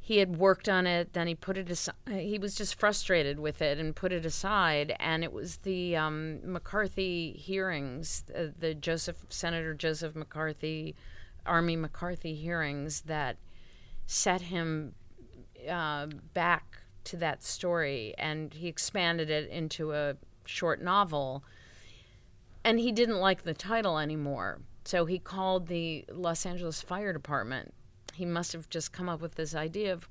He 0.00 0.18
had 0.18 0.38
worked 0.38 0.68
on 0.68 0.86
it. 0.86 1.12
Then 1.12 1.26
he 1.26 1.34
put 1.34 1.56
it 1.56 1.70
aside. 1.70 1.94
He 2.08 2.38
was 2.38 2.54
just 2.54 2.78
frustrated 2.78 3.38
with 3.38 3.60
it 3.62 3.78
and 3.78 3.94
put 3.94 4.12
it 4.12 4.24
aside. 4.24 4.96
And 4.98 5.22
it 5.22 5.32
was 5.32 5.58
the 5.58 5.96
um, 5.96 6.40
McCarthy 6.44 7.32
hearings, 7.32 8.24
uh, 8.34 8.46
the 8.58 8.74
Joseph 8.74 9.24
Senator 9.28 9.74
Joseph 9.74 10.16
McCarthy, 10.16 10.96
Army 11.46 11.76
McCarthy 11.76 12.34
hearings 12.34 13.02
that 13.02 13.36
set 14.06 14.42
him 14.42 14.94
uh, 15.68 16.06
back 16.34 16.78
to 17.04 17.16
that 17.16 17.42
story, 17.42 18.14
and 18.18 18.52
he 18.52 18.68
expanded 18.68 19.30
it 19.30 19.48
into 19.50 19.92
a 19.92 20.16
short 20.46 20.82
novel 20.82 21.44
and 22.64 22.78
he 22.78 22.92
didn't 22.92 23.18
like 23.18 23.42
the 23.42 23.54
title 23.54 23.98
anymore. 23.98 24.60
So 24.84 25.06
he 25.06 25.18
called 25.18 25.66
the 25.66 26.04
Los 26.10 26.44
Angeles 26.44 26.82
Fire 26.82 27.12
Department. 27.12 27.74
He 28.14 28.24
must 28.26 28.52
have 28.52 28.68
just 28.68 28.92
come 28.92 29.08
up 29.08 29.20
with 29.20 29.34
this 29.34 29.54
idea 29.54 29.92
of, 29.92 30.08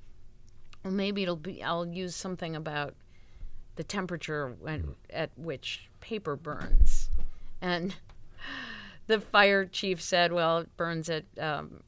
well, 0.84 0.94
maybe 0.94 1.24
it'll 1.24 1.36
be. 1.36 1.64
I'll 1.64 1.88
use 1.88 2.16
something 2.16 2.56
about 2.56 2.96
the 3.76 3.84
temperature 3.84 4.56
when, 4.60 4.96
at 5.10 5.32
which 5.38 5.90
paper 6.00 6.36
burns, 6.36 7.10
and 7.62 7.96
the 9.08 9.20
fire 9.20 9.66
chief 9.66 10.02
said, 10.02 10.32
"Well, 10.32 10.60
it 10.60 10.78
burns 10.78 11.10
at 11.10 11.26
um, 11.40 11.82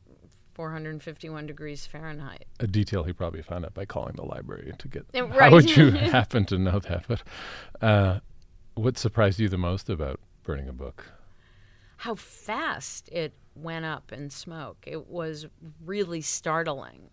451 0.54 1.48
degrees 1.48 1.86
Fahrenheit." 1.86 2.46
a 2.60 2.68
detail 2.68 3.04
he 3.04 3.14
probably 3.14 3.42
found 3.42 3.66
out 3.66 3.74
by 3.74 3.86
calling 3.86 4.16
the 4.16 4.26
library 4.26 4.74
to 4.78 4.88
get. 4.88 5.06
Yeah, 5.14 5.28
How 5.40 5.52
would 5.52 5.76
you 5.76 5.92
happen 5.92 6.46
to 6.46 6.58
know 6.58 6.80
that? 6.80 7.06
But 7.08 7.24
uh, 7.82 8.20
what 8.76 8.98
surprised 8.98 9.40
you 9.40 9.50
the 9.50 9.58
most 9.58 9.90
about 9.90 10.20
burning 10.44 10.68
a 10.68 10.74
book? 10.74 11.06
how 12.02 12.16
fast 12.16 13.10
it 13.10 13.32
went 13.56 13.86
up 13.86 14.12
in 14.12 14.30
smoke. 14.30 14.78
It 14.86 15.08
was 15.08 15.48
really 15.86 16.22
startling. 16.22 17.10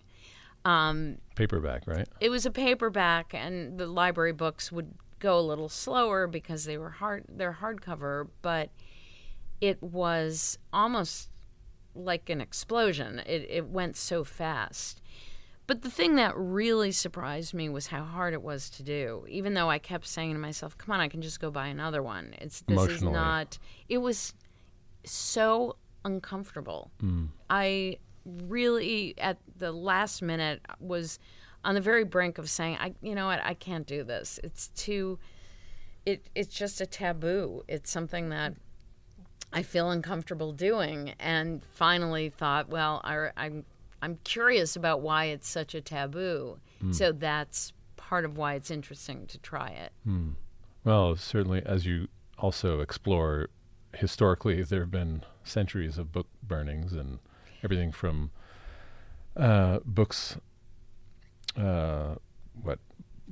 Um, 0.65 1.19
Paperback, 1.35 1.87
right? 1.87 2.09
it 2.21 2.31
was 2.31 2.45
a 2.45 2.51
paperback, 2.51 3.33
and 3.33 3.79
the 3.79 3.87
library 3.87 4.33
books 4.33 4.71
would 4.73 4.93
go 5.19 5.39
a 5.39 5.41
little 5.41 5.69
slower 5.69 6.27
because 6.27 6.65
they 6.65 6.79
were 6.79 6.91
hard. 6.91 7.25
They're 7.29 7.59
hardcover, 7.61 8.29
but 8.43 8.71
it 9.61 9.83
was 9.83 10.59
almost 10.73 11.31
like 11.95 12.29
an 12.31 12.41
explosion. 12.41 13.21
It 13.27 13.47
it 13.49 13.69
went 13.69 13.97
so 13.97 14.25
fast. 14.25 15.01
But 15.67 15.83
the 15.83 15.91
thing 15.91 16.17
that 16.17 16.33
really 16.35 16.93
surprised 16.93 17.53
me 17.53 17.69
was 17.69 17.89
how 17.89 18.03
hard 18.03 18.33
it 18.33 18.41
was 18.41 18.71
to 18.71 18.83
do. 18.83 19.27
Even 19.29 19.53
though 19.53 19.69
I 19.69 19.79
kept 19.79 20.07
saying 20.07 20.33
to 20.33 20.39
myself, 20.39 20.79
"Come 20.79 20.95
on, 20.95 21.01
I 21.01 21.09
can 21.09 21.21
just 21.21 21.41
go 21.41 21.51
buy 21.51 21.67
another 21.67 22.03
one." 22.03 22.35
It's 22.41 22.63
this 22.63 22.89
is 22.89 23.03
not. 23.03 23.59
It 23.89 23.99
was 23.99 24.35
so 25.05 25.77
uncomfortable. 26.05 26.91
Mm. 27.03 27.29
I 27.51 27.99
really, 28.25 29.15
at 29.19 29.39
the 29.57 29.73
last 29.73 30.23
minute, 30.23 30.61
was 30.81 31.19
on 31.65 31.75
the 31.75 31.81
very 31.81 32.05
brink 32.05 32.39
of 32.39 32.49
saying, 32.49 32.77
"I, 32.81 32.95
you 33.03 33.15
know 33.15 33.27
what, 33.27 33.43
I 33.43 33.55
can't 33.55 33.87
do 33.87 34.05
this. 34.05 34.39
It's 34.43 34.69
too. 34.69 35.19
It 36.07 36.29
it's 36.35 36.55
just 36.55 36.81
a 36.81 36.87
taboo. 36.87 37.63
It's 37.69 37.91
something 37.91 38.31
that 38.31 38.55
I 39.53 39.63
feel 39.63 39.91
uncomfortable 39.91 40.53
doing." 40.53 41.15
And 41.19 41.63
finally, 41.65 42.29
thought, 42.29 42.69
well, 42.69 43.01
I, 43.05 43.31
I'm 43.37 43.65
I'm 44.01 44.19
curious 44.25 44.77
about 44.77 45.01
why 45.01 45.27
it's 45.27 45.49
such 45.49 45.75
a 45.75 45.81
taboo. 45.81 46.59
Mm. 46.83 46.95
So 46.95 47.13
that's 47.13 47.73
part 47.97 48.25
of 48.25 48.37
why 48.37 48.55
it's 48.55 48.71
interesting 48.71 49.27
to 49.27 49.39
try 49.39 49.69
it. 49.69 49.93
Mm. 50.07 50.35
Well, 50.85 51.17
certainly, 51.17 51.63
as 51.67 51.85
you 51.85 52.09
also 52.39 52.81
explore 52.81 53.49
historically, 53.95 54.63
there 54.63 54.81
have 54.81 54.91
been 54.91 55.23
centuries 55.45 55.99
of 55.99 56.13
book 56.13 56.27
burnings 56.43 56.93
and 56.93 57.19
everything 57.63 57.93
from 57.93 58.31
uh, 59.37 59.79
books, 59.85 60.37
uh, 61.57 62.15
what, 62.61 62.79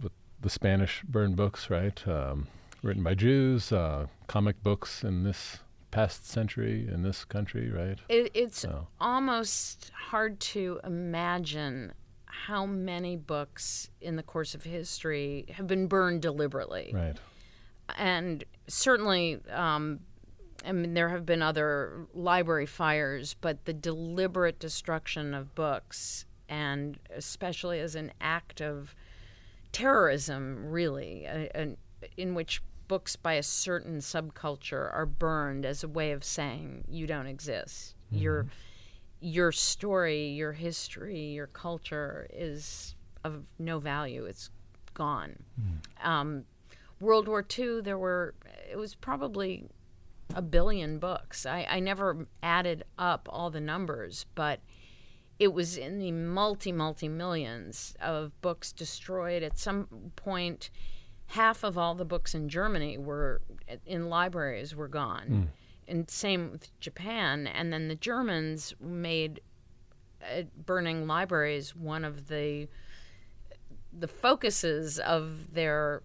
what 0.01 0.13
the 0.41 0.51
Spanish 0.51 1.03
burned 1.03 1.37
books, 1.37 1.71
right? 1.71 2.07
Um, 2.07 2.49
written 2.83 3.03
by 3.03 3.15
Jews, 3.15 3.73
uh, 3.73 4.07
comic 4.27 4.63
books 4.63 5.03
in 5.05 5.25
this 5.25 5.59
past 5.91 6.29
century 6.29 6.87
in 6.93 7.03
this 7.03 7.25
country, 7.25 7.71
right? 7.71 7.99
It, 8.09 8.31
it's 8.35 8.61
So- 8.61 8.89
almost 9.01 9.91
hard 9.95 10.41
to 10.41 10.81
imagine 10.85 11.93
how 12.27 12.67
many 12.67 13.17
books 13.17 13.91
in 14.01 14.17
the 14.17 14.23
course 14.23 14.55
of 14.55 14.63
history 14.63 15.47
have 15.51 15.67
been 15.67 15.87
burned 15.87 16.23
deliberately. 16.23 16.91
Right. 16.95 17.17
And 17.97 18.45
certainly, 18.69 19.41
um, 19.51 20.01
I 20.67 20.73
mean, 20.73 20.95
there 20.95 21.11
have 21.11 21.25
been 21.25 21.43
other 21.43 22.07
library 22.13 22.67
fires, 22.67 23.37
but 23.41 23.65
the 23.65 23.73
deliberate 23.73 24.59
destruction 24.59 25.33
of 25.33 25.55
books, 25.55 26.25
and 26.49 26.99
especially 27.15 27.79
as 27.81 27.95
an 27.95 28.13
act 28.21 28.61
of 28.61 28.95
terrorism, 29.73 30.67
really, 30.67 31.27
in 32.17 32.35
which 32.35 32.63
books 32.89 33.17
by 33.17 33.35
a 33.35 33.43
certain 33.43 33.99
subculture 33.99 34.93
are 34.93 35.07
burned 35.07 35.65
as 35.67 35.83
a 35.85 35.89
way 35.89 36.13
of 36.13 36.25
saying 36.25 36.85
you 36.89 37.07
don't 37.07 37.27
exist. 37.27 37.95
Your 38.11 38.47
your 39.21 39.51
story, 39.53 40.29
your 40.29 40.53
history, 40.53 41.21
your 41.33 41.47
culture 41.49 42.27
is 42.33 42.95
of 43.25 43.45
no 43.59 43.79
value. 43.79 44.25
It's 44.25 44.51
gone. 44.95 45.37
Um, 46.03 46.45
World 47.01 47.29
War 47.29 47.45
II, 47.59 47.81
there 47.83 47.99
were 47.99 48.35
it 48.71 48.77
was 48.77 48.95
probably 48.95 49.69
a 50.35 50.43
billion 50.43 50.99
books. 50.99 51.47
I, 51.47 51.67
I 51.69 51.81
never 51.81 52.27
added 52.43 52.85
up 52.99 53.29
all 53.31 53.51
the 53.51 53.61
numbers, 53.61 54.27
but 54.35 54.61
it 55.39 55.53
was 55.53 55.77
in 55.77 55.99
the 55.99 56.13
multi 56.13 56.73
multi 56.73 57.09
millions 57.09 57.95
of 58.01 58.39
books 58.41 58.73
destroyed. 58.73 59.43
At 59.43 59.59
some 59.59 60.13
point, 60.17 60.71
half 61.29 61.63
of 61.65 61.77
all 61.77 61.95
the 61.95 62.05
books 62.05 62.35
in 62.35 62.49
Germany 62.49 62.99
were 62.99 63.43
in 63.85 64.09
libraries 64.09 64.75
were 64.75 64.89
gone, 64.89 65.27
hmm. 65.27 65.43
and 65.89 66.11
same 66.11 66.53
with 66.53 66.79
Japan. 66.81 67.47
And 67.47 67.73
then 67.73 67.89
the 67.89 67.95
Germans 67.95 68.75
made 68.81 69.41
at 70.23 70.67
burning 70.67 71.07
libraries, 71.07 71.75
one 71.75 72.05
of 72.05 72.29
the 72.29 72.69
the 73.99 74.09
focuses 74.09 74.99
of 74.99 75.55
their 75.55 76.03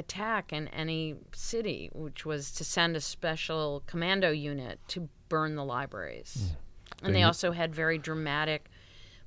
attack 0.00 0.52
in 0.52 0.66
any 0.68 1.14
city, 1.32 1.90
which 1.92 2.26
was 2.26 2.50
to 2.52 2.64
send 2.64 2.96
a 2.96 3.00
special 3.00 3.84
commando 3.86 4.30
unit 4.30 4.80
to 4.88 5.08
burn 5.28 5.54
the 5.54 5.64
libraries. 5.64 6.36
Mm. 6.36 7.06
And 7.06 7.14
they 7.14 7.22
also 7.22 7.52
had 7.52 7.74
very 7.74 7.98
dramatic 7.98 8.68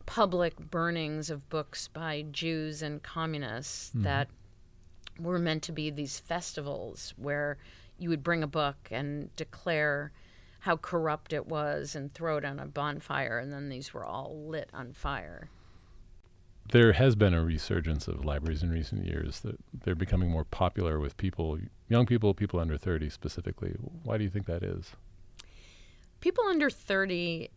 public 0.06 0.58
burnings 0.58 1.30
of 1.30 1.50
books 1.50 1.88
by 1.88 2.26
Jews 2.32 2.82
and 2.82 3.02
communists 3.02 3.92
mm. 3.96 4.04
that 4.04 4.28
were 5.20 5.40
meant 5.40 5.64
to 5.64 5.72
be 5.72 5.90
these 5.90 6.20
festivals 6.20 7.14
where 7.18 7.58
you 7.98 8.10
would 8.10 8.24
bring 8.24 8.44
a 8.44 8.48
book 8.48 8.90
and 8.92 9.34
declare 9.36 10.12
how 10.60 10.78
corrupt 10.78 11.34
it 11.34 11.46
was 11.46 11.96
and 11.96 12.14
throw 12.14 12.38
it 12.38 12.46
on 12.46 12.60
a 12.60 12.66
bonfire, 12.66 13.38
and 13.40 13.52
then 13.52 13.70
these 13.70 13.94
were 13.94 14.06
all 14.06 14.48
lit 14.48 14.70
on 14.74 14.94
fire. 14.94 15.50
There 16.72 16.94
has 16.94 17.16
been 17.16 17.34
a 17.34 17.44
resurgence 17.44 18.08
of 18.08 18.26
libraries 18.26 18.64
in 18.64 18.70
recent 18.72 19.06
years. 19.06 19.42
That 19.42 19.58
they're 19.74 19.96
becoming 19.96 20.30
more 20.30 20.46
popular 20.46 21.00
with 21.00 21.18
people, 21.18 21.60
young 21.90 22.06
people, 22.06 22.34
people 22.34 22.60
under 22.60 22.78
30 22.78 23.10
specifically. 23.10 23.76
Why 24.04 24.18
do 24.18 24.24
you 24.24 24.30
think 24.30 24.46
that 24.48 24.64
is? 24.64 24.92
People 26.22 26.46
under 26.46 26.70
30 26.70 27.50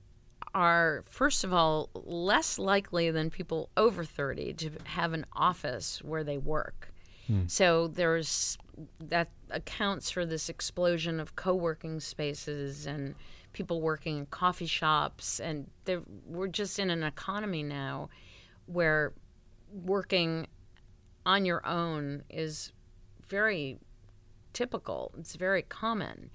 are, 0.55 1.05
first 1.09 1.45
of 1.45 1.53
all, 1.53 1.90
less 1.95 2.59
likely 2.59 3.11
than 3.11 3.31
people 3.31 3.71
over 3.77 4.05
30 4.05 4.55
to 4.55 4.71
have 4.85 5.12
an 5.12 5.25
office 5.35 6.03
where 6.03 6.25
they 6.25 6.38
work. 6.38 6.92
Hmm. 7.27 7.47
So 7.47 7.88
there's 7.88 8.59
that 9.01 9.29
accounts 9.51 10.11
for 10.11 10.27
this 10.27 10.49
explosion 10.49 11.21
of 11.21 11.37
co-working 11.37 12.01
spaces 12.01 12.87
and 12.87 13.14
people 13.53 13.81
working 13.81 14.19
in 14.19 14.27
coffee 14.27 14.66
shops 14.66 15.40
and 15.40 15.66
we're 16.27 16.47
just 16.47 16.79
in 16.79 16.90
an 16.90 17.03
economy 17.03 17.62
now 17.62 18.11
where 18.66 19.12
working 19.70 20.46
on 21.24 21.44
your 21.44 21.66
own 21.66 22.22
is 22.31 22.72
very 23.29 23.79
typical. 24.52 25.12
It's 25.18 25.37
very 25.37 25.62
common. 25.62 26.31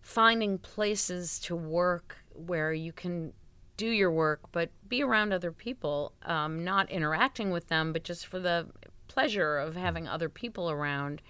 Finding 0.00 0.58
places 0.58 1.38
to 1.40 1.56
work 1.56 2.16
where 2.34 2.72
you 2.72 2.92
can 2.92 3.32
do 3.76 3.86
your 3.86 4.10
work 4.10 4.40
but 4.52 4.70
be 4.88 5.02
around 5.02 5.32
other 5.32 5.52
people 5.52 6.12
um, 6.24 6.62
not 6.62 6.90
interacting 6.90 7.50
with 7.50 7.68
them 7.68 7.94
but 7.94 8.04
just 8.04 8.26
for 8.26 8.38
the 8.38 8.66
pleasure 9.08 9.56
of 9.56 9.74
having 9.74 10.06
other 10.06 10.28
people 10.28 10.70
around 10.70 11.22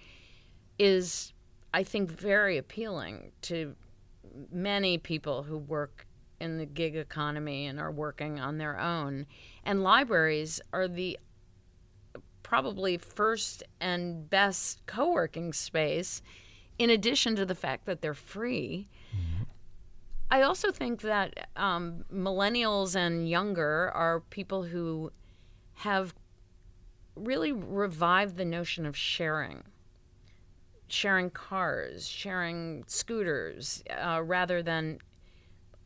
is, 0.77 1.33
I 1.73 1.83
think, 1.83 2.09
very 2.09 2.57
appealing 2.57 3.31
to 3.43 3.75
many 4.51 4.97
people 4.97 5.43
who 5.43 5.57
work 5.57 6.07
in 6.41 6.57
the 6.57 6.65
gig 6.65 6.95
economy 6.95 7.67
and 7.67 7.79
are 7.79 7.91
working 7.91 8.39
on 8.39 8.57
their 8.57 8.79
own. 8.79 9.25
And 9.63 9.83
libraries 9.83 10.59
are 10.73 10.87
the 10.87 11.19
probably 12.43 12.97
first 12.97 13.63
and 13.79 14.29
best 14.29 14.85
co 14.85 15.11
working 15.11 15.53
space, 15.53 16.21
in 16.77 16.89
addition 16.89 17.35
to 17.37 17.45
the 17.45 17.55
fact 17.55 17.85
that 17.85 18.01
they're 18.01 18.13
free. 18.13 18.89
Mm-hmm. 19.15 19.43
I 20.31 20.41
also 20.41 20.71
think 20.71 21.01
that 21.01 21.49
um, 21.55 22.05
millennials 22.11 22.95
and 22.95 23.29
younger 23.29 23.91
are 23.93 24.21
people 24.21 24.63
who 24.63 25.11
have 25.75 26.13
really 27.15 27.51
revived 27.51 28.37
the 28.37 28.45
notion 28.45 28.85
of 28.85 28.97
sharing 28.97 29.63
sharing 30.91 31.29
cars, 31.29 32.07
sharing 32.07 32.83
scooters, 32.85 33.83
uh, 33.89 34.21
rather 34.23 34.61
than 34.61 34.99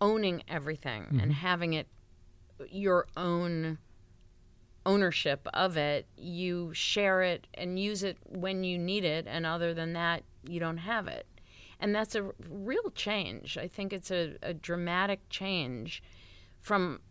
owning 0.06 0.44
everything 0.48 1.02
mm-hmm. 1.02 1.20
and 1.20 1.34
having 1.34 1.74
it 1.74 1.88
your 2.70 3.08
own 3.18 3.80
ownership 4.86 5.48
of 5.52 5.78
it. 5.78 6.06
You 6.16 6.72
share 6.74 7.24
it 7.24 7.48
and 7.56 7.80
use 7.80 8.04
it 8.04 8.18
when 8.24 8.64
you 8.64 8.78
need 8.78 9.04
it, 9.04 9.26
and 9.28 9.48
other 9.48 9.74
than 9.74 9.94
that, 9.94 10.22
you 10.48 10.60
don't 10.60 10.78
have 10.78 11.08
it. 11.08 11.26
And 11.80 11.94
that's 11.94 12.14
a 12.14 12.32
real 12.48 12.92
change. 12.94 13.58
I 13.58 13.68
think 13.68 13.92
it's 13.92 14.12
a, 14.12 14.36
a 14.44 14.54
dramatic 14.54 15.28
change 15.30 16.04
from 16.62 17.02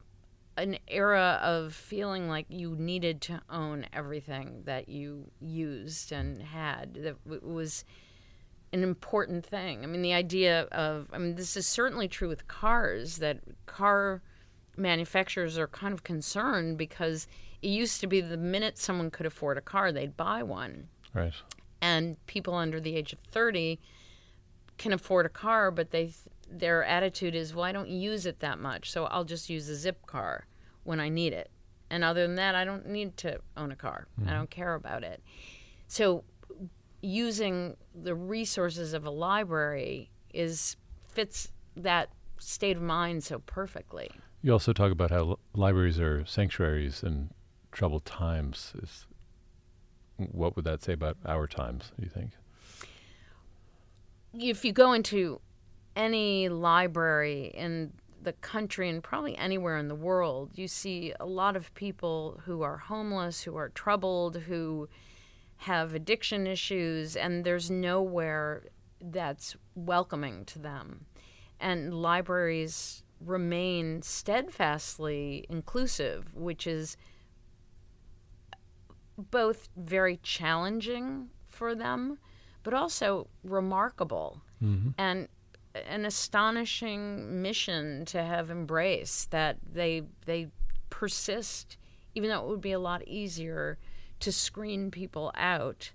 an 0.56 0.78
era 0.86 1.40
of 1.42 1.74
feeling 1.74 2.28
like 2.28 2.46
you 2.48 2.76
needed 2.76 3.20
to 3.22 3.42
own 3.50 3.86
everything 3.92 4.62
that 4.66 4.88
you 4.88 5.32
used 5.40 6.12
and 6.12 6.40
had. 6.40 6.94
That 6.94 7.44
was 7.44 7.84
an 8.74 8.82
important 8.82 9.46
thing. 9.46 9.84
I 9.84 9.86
mean, 9.86 10.02
the 10.02 10.12
idea 10.12 10.62
of, 10.72 11.08
I 11.12 11.18
mean, 11.18 11.36
this 11.36 11.56
is 11.56 11.64
certainly 11.66 12.08
true 12.08 12.28
with 12.28 12.48
cars, 12.48 13.18
that 13.18 13.38
car 13.66 14.20
manufacturers 14.76 15.56
are 15.56 15.68
kind 15.68 15.94
of 15.94 16.02
concerned 16.02 16.76
because 16.76 17.28
it 17.62 17.68
used 17.68 18.00
to 18.00 18.08
be 18.08 18.20
the 18.20 18.36
minute 18.36 18.76
someone 18.76 19.10
could 19.12 19.26
afford 19.26 19.56
a 19.56 19.60
car, 19.60 19.92
they'd 19.92 20.16
buy 20.16 20.42
one. 20.42 20.88
Right. 21.14 21.32
And 21.80 22.16
people 22.26 22.54
under 22.54 22.80
the 22.80 22.96
age 22.96 23.12
of 23.12 23.20
30 23.20 23.78
can 24.76 24.92
afford 24.92 25.24
a 25.24 25.30
car, 25.30 25.70
but 25.70 25.92
they 25.92 26.12
their 26.50 26.84
attitude 26.84 27.34
is, 27.34 27.54
well, 27.54 27.64
I 27.64 27.72
don't 27.72 27.88
use 27.88 28.26
it 28.26 28.40
that 28.40 28.58
much, 28.58 28.90
so 28.90 29.04
I'll 29.06 29.24
just 29.24 29.48
use 29.48 29.68
a 29.68 29.76
zip 29.76 30.04
car 30.06 30.46
when 30.82 31.00
I 31.00 31.08
need 31.08 31.32
it. 31.32 31.50
And 31.90 32.04
other 32.04 32.26
than 32.26 32.36
that, 32.36 32.54
I 32.54 32.64
don't 32.64 32.86
need 32.88 33.16
to 33.18 33.40
own 33.56 33.72
a 33.72 33.76
car. 33.76 34.08
Mm-hmm. 34.20 34.28
I 34.28 34.34
don't 34.34 34.50
care 34.50 34.74
about 34.74 35.04
it. 35.04 35.22
So 35.88 36.24
using 37.04 37.76
the 37.94 38.14
resources 38.14 38.94
of 38.94 39.04
a 39.04 39.10
library 39.10 40.10
is 40.32 40.76
fits 41.06 41.52
that 41.76 42.08
state 42.38 42.76
of 42.76 42.82
mind 42.82 43.22
so 43.22 43.38
perfectly. 43.40 44.10
You 44.42 44.52
also 44.52 44.72
talk 44.72 44.90
about 44.90 45.10
how 45.10 45.38
libraries 45.54 46.00
are 46.00 46.24
sanctuaries 46.24 47.02
in 47.02 47.30
troubled 47.72 48.04
times. 48.04 48.72
Is 48.82 49.06
what 50.16 50.56
would 50.56 50.64
that 50.64 50.82
say 50.82 50.94
about 50.94 51.18
our 51.26 51.46
times? 51.46 51.92
Do 51.98 52.04
you 52.04 52.10
think? 52.10 52.30
If 54.32 54.64
you 54.64 54.72
go 54.72 54.92
into 54.92 55.40
any 55.94 56.48
library 56.48 57.52
in 57.54 57.92
the 58.22 58.32
country 58.32 58.88
and 58.88 59.02
probably 59.02 59.36
anywhere 59.36 59.76
in 59.76 59.88
the 59.88 59.94
world, 59.94 60.52
you 60.54 60.66
see 60.66 61.12
a 61.20 61.26
lot 61.26 61.54
of 61.54 61.72
people 61.74 62.40
who 62.46 62.62
are 62.62 62.78
homeless, 62.78 63.42
who 63.42 63.56
are 63.56 63.68
troubled, 63.68 64.36
who 64.36 64.88
have 65.64 65.94
addiction 65.94 66.46
issues, 66.46 67.16
and 67.16 67.42
there's 67.42 67.70
nowhere 67.70 68.64
that's 69.00 69.56
welcoming 69.74 70.44
to 70.44 70.58
them. 70.58 71.06
And 71.58 71.94
libraries 71.94 73.02
remain 73.18 74.02
steadfastly 74.02 75.46
inclusive, 75.48 76.34
which 76.34 76.66
is 76.66 76.98
both 79.16 79.70
very 79.74 80.18
challenging 80.22 81.30
for 81.46 81.74
them, 81.74 82.18
but 82.62 82.74
also 82.74 83.28
remarkable. 83.42 84.42
Mm-hmm. 84.62 84.90
And 84.98 85.28
an 85.88 86.04
astonishing 86.04 87.40
mission 87.40 88.04
to 88.04 88.22
have 88.22 88.50
embraced 88.50 89.30
that 89.30 89.56
they 89.72 90.02
they 90.26 90.48
persist 90.90 91.78
even 92.14 92.30
though 92.30 92.44
it 92.44 92.48
would 92.48 92.60
be 92.60 92.70
a 92.70 92.78
lot 92.78 93.02
easier 93.08 93.76
to 94.20 94.32
screen 94.32 94.90
people 94.90 95.30
out. 95.34 95.92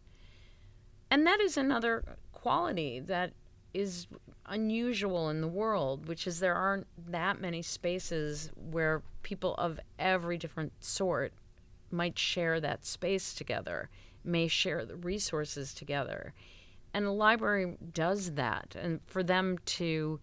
And 1.11 1.25
that 1.25 1.39
is 1.39 1.57
another 1.57 2.17
quality 2.31 2.99
that 2.99 3.33
is 3.73 4.07
unusual 4.45 5.29
in 5.29 5.41
the 5.41 5.47
world 5.47 6.07
which 6.07 6.25
is 6.25 6.39
there 6.39 6.55
aren't 6.55 6.87
that 7.11 7.39
many 7.39 7.61
spaces 7.61 8.49
where 8.55 9.03
people 9.21 9.53
of 9.55 9.79
every 9.99 10.37
different 10.37 10.73
sort 10.83 11.31
might 11.91 12.17
share 12.17 12.59
that 12.59 12.85
space 12.85 13.33
together 13.33 13.89
may 14.23 14.47
share 14.47 14.85
the 14.85 14.95
resources 14.95 15.73
together. 15.73 16.33
And 16.93 17.05
the 17.05 17.11
library 17.11 17.77
does 17.93 18.31
that 18.31 18.75
and 18.79 18.99
for 19.05 19.23
them 19.23 19.57
to 19.65 20.19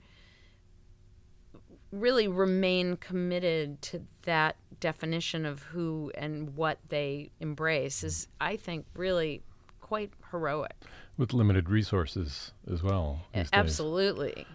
really 2.00 2.28
remain 2.28 2.96
committed 2.96 3.80
to 3.82 4.02
that 4.22 4.56
definition 4.80 5.46
of 5.46 5.62
who 5.62 6.12
and 6.16 6.56
what 6.56 6.78
they 6.88 7.30
embrace 7.40 8.04
is 8.04 8.28
i 8.40 8.56
think 8.56 8.84
really 8.94 9.42
quite 9.80 10.10
heroic. 10.32 10.74
With 11.16 11.32
limited 11.32 11.70
resources 11.70 12.52
as 12.70 12.82
well 12.82 13.20
absolutely. 13.52 14.46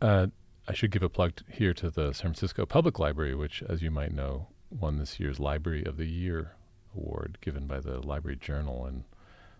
Uh, 0.00 0.28
i 0.68 0.72
should 0.72 0.90
give 0.90 1.02
a 1.02 1.08
plug 1.08 1.32
here 1.50 1.74
to 1.74 1.90
the 1.90 2.12
san 2.12 2.28
francisco 2.28 2.64
public 2.64 2.98
library 2.98 3.34
which 3.34 3.62
as 3.68 3.82
you 3.82 3.90
might 3.90 4.14
know 4.14 4.46
won 4.70 4.98
this 4.98 5.20
year's 5.20 5.38
library 5.38 5.84
of 5.84 5.96
the 5.96 6.06
year 6.06 6.52
award 6.96 7.38
given 7.40 7.66
by 7.66 7.80
the 7.80 8.00
library 8.00 8.36
journal. 8.36 8.84
And 8.86 9.04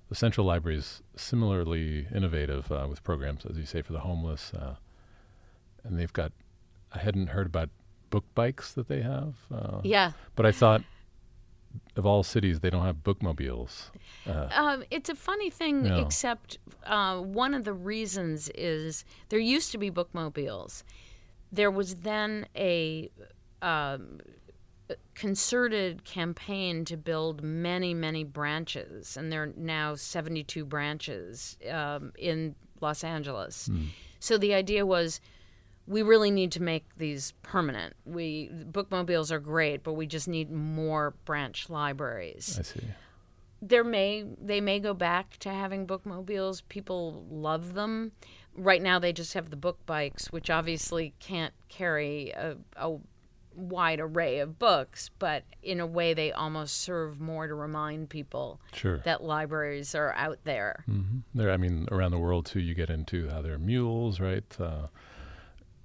the 0.08 0.14
Central 0.14 0.46
Library 0.46 0.78
is 0.78 1.02
similarly 1.16 2.06
innovative 2.14 2.70
uh, 2.70 2.86
with 2.88 3.02
programs, 3.02 3.44
as 3.46 3.56
you 3.56 3.66
say, 3.66 3.82
for 3.82 3.92
the 3.92 4.00
homeless. 4.00 4.52
Uh, 4.54 4.76
and 5.82 5.98
they've 5.98 6.12
got, 6.12 6.32
I 6.94 6.98
hadn't 6.98 7.28
heard 7.28 7.46
about 7.46 7.70
book 8.10 8.24
bikes 8.34 8.72
that 8.72 8.88
they 8.88 9.02
have. 9.02 9.34
Uh, 9.52 9.80
yeah. 9.82 10.12
But 10.36 10.46
I 10.46 10.52
thought 10.52 10.82
of 11.96 12.06
all 12.06 12.22
cities, 12.22 12.60
they 12.60 12.70
don't 12.70 12.84
have 12.84 13.02
bookmobiles. 13.02 13.90
Uh, 14.26 14.48
um, 14.54 14.84
it's 14.90 15.08
a 15.08 15.14
funny 15.14 15.50
thing, 15.50 15.82
no. 15.82 15.98
except 15.98 16.58
uh, 16.86 17.18
one 17.18 17.54
of 17.54 17.64
the 17.64 17.72
reasons 17.72 18.50
is 18.54 19.04
there 19.28 19.38
used 19.38 19.72
to 19.72 19.78
be 19.78 19.90
bookmobiles. 19.90 20.84
There 21.52 21.70
was 21.70 21.96
then 21.96 22.46
a 22.56 23.10
um, 23.62 24.20
concerted 25.14 26.04
campaign 26.04 26.84
to 26.84 26.96
build 26.96 27.42
many, 27.42 27.94
many 27.94 28.24
branches, 28.24 29.16
and 29.16 29.32
there 29.32 29.44
are 29.44 29.52
now 29.56 29.94
72 29.94 30.64
branches 30.64 31.56
um, 31.70 32.12
in 32.18 32.54
Los 32.80 33.04
Angeles. 33.04 33.70
So 34.18 34.38
the 34.38 34.54
idea 34.54 34.84
was 34.84 35.20
we 35.86 36.02
really 36.02 36.30
need 36.30 36.52
to 36.52 36.62
make 36.62 36.84
these 36.96 37.32
permanent. 37.42 37.94
We 38.04 38.50
bookmobiles 38.66 39.30
are 39.32 39.38
great, 39.40 39.82
but 39.82 39.94
we 39.94 40.06
just 40.06 40.28
need 40.28 40.50
more 40.50 41.14
branch 41.24 41.68
libraries 41.68 42.56
I 42.58 42.62
see. 42.62 42.80
there 43.62 43.84
may 43.84 44.24
they 44.40 44.60
may 44.60 44.80
go 44.80 44.94
back 44.94 45.36
to 45.38 45.50
having 45.50 45.86
bookmobiles. 45.86 46.62
People 46.62 47.24
love 47.30 47.74
them. 47.74 48.12
Right 48.56 48.80
now, 48.82 48.98
they 49.00 49.12
just 49.12 49.34
have 49.34 49.50
the 49.50 49.56
book 49.56 49.78
bikes, 49.84 50.26
which 50.32 50.48
obviously 50.48 51.12
can't 51.18 51.52
carry 51.68 52.30
a, 52.30 52.56
a 52.76 52.96
wide 53.56 53.98
array 54.00 54.38
of 54.38 54.58
books, 54.60 55.10
but 55.18 55.42
in 55.62 55.80
a 55.80 55.86
way, 55.86 56.14
they 56.14 56.30
almost 56.32 56.76
serve 56.82 57.20
more 57.20 57.46
to 57.48 57.54
remind 57.54 58.08
people 58.10 58.60
Sure. 58.72 58.98
that 58.98 59.22
libraries 59.24 59.94
are 59.96 60.12
out 60.14 60.38
there. 60.44 60.84
hmm 60.86 61.18
There, 61.34 61.50
I 61.50 61.56
mean, 61.56 61.88
around 61.90 62.12
the 62.12 62.18
world 62.18 62.46
too, 62.46 62.60
you 62.60 62.74
get 62.74 62.90
into 62.90 63.28
how 63.28 63.42
there 63.42 63.54
are 63.54 63.58
mules, 63.58 64.20
right? 64.20 64.44
Uh, 64.60 64.86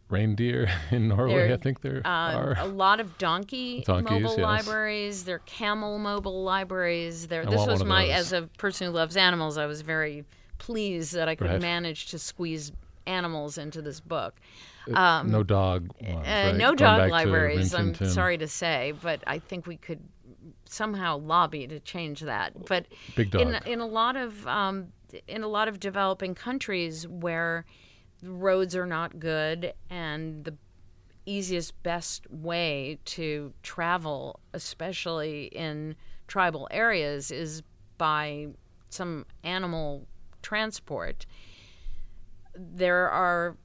reindeer 0.10 0.70
in 0.92 1.08
Norway, 1.08 1.34
There- 1.48 1.54
I 1.54 1.58
think 1.58 1.82
there 1.82 1.98
Um, 2.06 2.36
are. 2.36 2.56
a 2.60 2.66
lot 2.66 3.00
of 3.00 3.18
donkey 3.18 3.84
Donkeys, 3.86 4.10
mobile 4.12 4.30
yes. 4.32 4.40
libraries. 4.40 5.24
They're 5.24 5.40
camel 5.40 5.98
mobile 6.00 6.44
libraries. 6.44 7.28
There. 7.28 7.44
I 7.44 7.46
This 7.46 7.66
was 7.68 7.84
my 7.84 8.08
those. 8.08 8.16
as 8.16 8.34
a 8.34 8.42
person 8.58 8.88
who 8.88 8.94
loves 8.94 9.16
animals. 9.18 9.58
I 9.58 9.66
was 9.66 9.82
very 9.82 10.26
pleased 10.58 11.14
that 11.14 11.28
I 11.30 11.36
could 11.36 11.48
Right. 11.50 11.62
manage 11.62 12.08
to 12.08 12.20
squeeze 12.20 12.72
animals 13.06 13.58
into 13.58 13.82
this 13.82 14.00
book. 14.00 14.36
Uh, 14.94 15.24
no 15.24 15.44
dog 15.44 15.90
ones, 16.02 16.28
Uh, 16.28 16.30
right? 16.30 16.56
no 16.56 16.74
Going 16.74 16.78
dog 16.78 17.10
libraries. 17.12 17.74
I'm 17.74 17.88
Rin 17.88 17.94
Tin 17.94 18.06
Tin. 18.08 18.14
sorry 18.14 18.38
to 18.40 18.48
say, 18.48 18.94
but 19.02 19.24
I 19.28 19.38
think 19.40 19.68
we 19.68 19.78
could 19.78 20.00
somehow 20.66 21.18
lobby 21.18 21.68
to 21.68 21.80
change 21.80 22.22
that. 22.22 22.66
But 22.68 22.86
Big 23.16 23.34
in 23.36 23.56
in 23.66 23.80
a 23.80 23.86
lot 23.86 24.16
of 24.16 24.46
um, 24.48 24.88
in 25.28 25.44
a 25.44 25.48
lot 25.48 25.68
of 25.68 25.80
developing 25.80 26.34
countries 26.36 27.08
where 27.08 27.66
the 28.22 28.32
roads 28.32 28.76
are 28.76 28.86
not 28.86 29.20
good 29.20 29.74
and 29.90 30.44
the 30.44 30.56
easiest 31.26 31.82
best 31.84 32.30
way 32.32 32.98
to 33.06 33.54
travel 33.62 34.40
especially 34.54 35.46
in 35.46 35.96
tribal 36.28 36.68
areas 36.72 37.30
is 37.30 37.62
by 37.98 38.48
some 38.90 39.26
animal 39.44 40.08
transport 40.42 41.26
there 42.56 43.10
are 43.10 43.56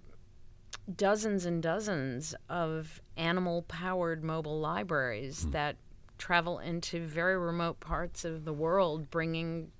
dozens 0.95 1.47
and 1.47 1.62
dozens 1.62 2.35
of 2.51 3.01
animal 3.17 3.62
powered 3.62 4.23
mobile 4.23 4.61
libraries 4.61 5.47
that 5.51 5.77
travel 6.19 6.59
into 6.59 7.07
very 7.07 7.38
remote 7.38 7.81
parts 7.81 8.25
of 8.25 8.45
the 8.45 8.53
world 8.53 9.11
bringing 9.11 9.71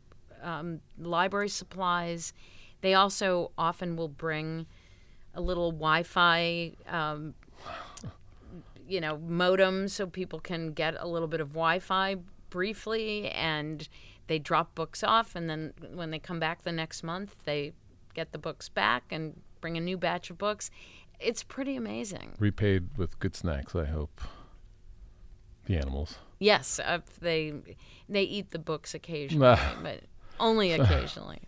um, 0.43 0.81
library 0.99 1.49
supplies. 1.49 2.33
They 2.85 2.93
also 2.93 3.51
often 3.57 3.97
will 3.97 4.09
bring 4.09 4.67
a 5.35 5.41
little 5.41 5.73
Wi 5.73 6.03
Fi. 6.03 6.73
Um, 6.87 7.33
you 8.87 9.01
know, 9.01 9.17
modem 9.17 9.89
so 9.89 10.07
people 10.07 10.39
can 10.39 10.73
get 10.75 10.95
a 10.99 11.09
little 11.09 11.27
bit 11.27 11.41
of 11.41 11.55
Wi 11.55 11.79
Fi 11.79 12.17
briefly 12.51 13.31
and 13.31 13.89
they 14.27 14.39
drop 14.39 14.75
books 14.75 15.03
off 15.03 15.35
and 15.35 15.49
then 15.49 15.73
when 15.95 16.11
they 16.11 16.19
come 16.19 16.39
back 16.39 16.63
the 16.65 16.73
next 16.73 17.03
month 17.03 17.35
they 17.47 17.73
get 18.13 18.33
the 18.33 18.39
books 18.39 18.69
back 18.69 19.05
and 19.11 19.41
bring 19.63 19.79
a 19.79 19.81
new 19.81 19.97
batch 19.97 20.29
of 20.29 20.37
books. 20.37 20.71
It's 21.19 21.43
pretty 21.43 21.77
amazing. 21.77 22.35
Repaid 22.39 22.99
with 22.99 23.19
good 23.19 23.35
snacks, 23.35 23.75
I 23.75 23.87
hope. 23.87 24.21
The 25.65 25.79
animals. 25.79 26.19
Yes, 26.39 26.79
uh, 26.85 26.99
they 27.23 27.55
they 28.11 28.25
eat 28.25 28.51
the 28.51 28.59
books 28.59 28.93
occasionally, 28.93 29.59
but 29.83 30.01
only 30.39 30.73
occasionally. 30.73 31.41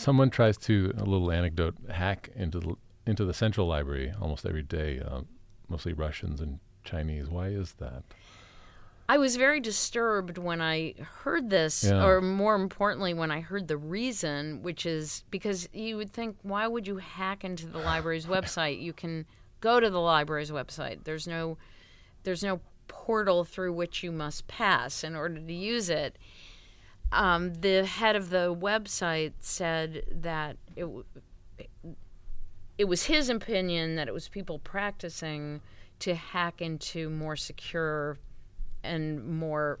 Someone 0.00 0.30
tries 0.30 0.56
to 0.58 0.94
a 0.96 1.04
little 1.04 1.30
anecdote 1.30 1.74
hack 1.90 2.30
into 2.34 2.58
the 2.58 2.74
into 3.06 3.24
the 3.26 3.34
central 3.34 3.66
library 3.66 4.12
almost 4.20 4.46
every 4.46 4.62
day. 4.62 4.98
Uh, 5.00 5.22
mostly 5.68 5.92
Russians 5.92 6.40
and 6.40 6.58
Chinese. 6.84 7.28
Why 7.28 7.48
is 7.48 7.74
that? 7.74 8.02
I 9.10 9.18
was 9.18 9.36
very 9.36 9.60
disturbed 9.60 10.38
when 10.38 10.60
I 10.62 10.94
heard 11.22 11.50
this, 11.50 11.84
Yeah. 11.84 12.02
or 12.04 12.20
more 12.20 12.54
importantly, 12.54 13.12
when 13.12 13.30
I 13.30 13.40
heard 13.40 13.68
the 13.68 13.76
reason, 13.76 14.62
which 14.62 14.86
is 14.86 15.24
because 15.30 15.68
you 15.72 15.96
would 15.96 16.12
think, 16.12 16.36
why 16.42 16.66
would 16.66 16.86
you 16.86 16.96
hack 16.98 17.44
into 17.44 17.66
the 17.66 17.78
library's 17.78 18.26
website? 18.26 18.80
You 18.80 18.92
can 18.92 19.26
go 19.60 19.80
to 19.80 19.90
the 19.90 20.00
library's 20.00 20.50
website. 20.52 21.04
There's 21.04 21.26
no, 21.26 21.58
there's 22.22 22.42
no 22.44 22.60
portal 22.88 23.44
through 23.44 23.72
which 23.72 24.02
you 24.02 24.12
must 24.12 24.46
pass 24.46 25.02
in 25.04 25.14
order 25.16 25.40
to 25.40 25.52
use 25.52 25.90
it. 25.90 26.16
Um, 27.12 27.54
the 27.54 27.84
head 27.84 28.14
of 28.14 28.30
the 28.30 28.54
website 28.54 29.32
said 29.40 30.04
that 30.10 30.56
it, 30.76 30.86
it 32.78 32.84
was 32.84 33.04
his 33.06 33.28
opinion 33.28 33.96
that 33.96 34.06
it 34.06 34.14
was 34.14 34.28
people 34.28 34.58
practicing 34.60 35.60
to 36.00 36.14
hack 36.14 36.62
into 36.62 37.10
more 37.10 37.36
secure 37.36 38.16
and 38.82 39.24
more 39.24 39.80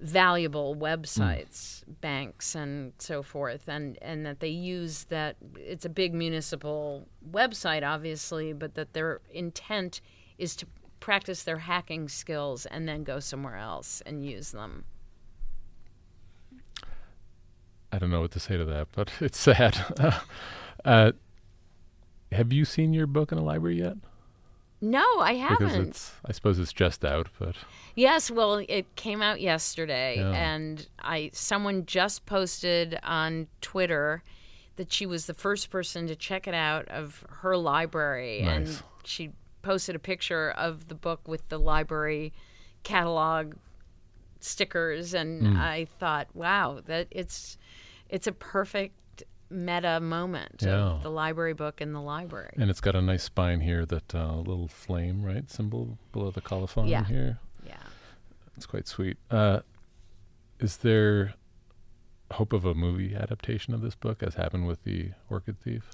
valuable 0.00 0.76
websites, 0.76 1.82
banks 2.00 2.54
and 2.54 2.92
so 2.98 3.22
forth, 3.22 3.68
and 3.68 3.98
and 4.02 4.26
that 4.26 4.40
they 4.40 4.48
use 4.48 5.04
that 5.04 5.36
it's 5.56 5.84
a 5.84 5.88
big 5.88 6.14
municipal 6.14 7.08
website, 7.30 7.86
obviously, 7.86 8.52
but 8.52 8.74
that 8.74 8.92
their 8.92 9.20
intent 9.32 10.00
is 10.38 10.54
to 10.56 10.66
practice 11.00 11.42
their 11.44 11.58
hacking 11.58 12.08
skills 12.08 12.66
and 12.66 12.88
then 12.88 13.04
go 13.04 13.20
somewhere 13.20 13.56
else 13.56 14.02
and 14.04 14.24
use 14.24 14.52
them. 14.52 14.84
I 17.92 17.98
don't 17.98 18.10
know 18.10 18.20
what 18.20 18.32
to 18.32 18.40
say 18.40 18.56
to 18.56 18.64
that, 18.64 18.88
but 18.92 19.10
it's 19.20 19.38
sad. 19.38 19.78
uh, 20.84 21.12
have 22.32 22.52
you 22.52 22.64
seen 22.64 22.92
your 22.92 23.06
book 23.06 23.32
in 23.32 23.38
a 23.38 23.44
library 23.44 23.78
yet? 23.78 23.96
No, 24.80 25.04
I 25.20 25.34
haven't. 25.34 26.12
I 26.24 26.32
suppose 26.32 26.58
it's 26.58 26.72
just 26.72 27.04
out, 27.04 27.28
but 27.38 27.56
Yes, 27.94 28.30
well, 28.30 28.62
it 28.68 28.94
came 28.94 29.22
out 29.22 29.40
yesterday, 29.40 30.16
Yeah. 30.18 30.32
and 30.32 30.86
I 31.00 31.30
someone 31.32 31.86
just 31.86 32.26
posted 32.26 32.98
on 33.02 33.46
Twitter 33.62 34.22
that 34.76 34.92
she 34.92 35.06
was 35.06 35.24
the 35.24 35.32
first 35.34 35.70
person 35.70 36.06
to 36.08 36.14
check 36.14 36.46
it 36.46 36.52
out 36.52 36.86
of 36.88 37.24
her 37.40 37.56
library, 37.56 38.40
and 38.40 38.68
she 39.02 39.30
posted 39.62 39.96
a 39.96 39.98
picture 39.98 40.50
of 40.50 40.88
the 40.88 40.94
book 40.94 41.26
with 41.26 41.48
the 41.48 41.58
library 41.58 42.34
catalog 42.82 43.54
stickers, 44.40 45.14
and 45.14 45.46
Hmm. 45.46 45.56
I 45.56 45.86
thought, 45.98 46.28
wow, 46.34 46.80
that 46.86 47.08
it's 47.10 47.58
it's 48.08 48.26
a 48.26 48.32
perfect 48.32 49.24
meta 49.50 49.98
moment 50.00 50.62
Yeah. 50.64 50.74
of 50.76 51.02
the 51.02 51.10
library 51.10 51.54
book 51.54 51.80
in 51.80 51.92
the 51.92 52.00
library. 52.00 52.52
and 52.56 52.70
it's 52.70 52.80
got 52.80 52.94
a 52.94 53.02
nice 53.02 53.22
spine 53.24 53.60
here, 53.60 53.84
that 53.86 54.14
uh, 54.14 54.36
little 54.36 54.68
flame, 54.68 55.22
right, 55.22 55.48
symbol 55.50 55.98
below 56.12 56.30
the 56.30 56.40
colophon 56.40 56.86
Yeah. 56.86 57.04
here. 57.04 57.38
Yeah. 57.64 57.76
It's 58.56 58.66
quite 58.66 58.86
sweet. 58.88 59.18
Uh, 59.30 59.60
is 60.60 60.78
there 60.78 61.34
hope 62.32 62.52
of 62.52 62.64
a 62.64 62.74
movie 62.74 63.14
adaptation 63.14 63.72
of 63.74 63.80
this 63.82 63.94
book, 63.94 64.22
as 64.22 64.34
happened 64.34 64.66
with 64.66 64.82
the 64.84 65.10
Orchid 65.30 65.60
Thief? 65.60 65.90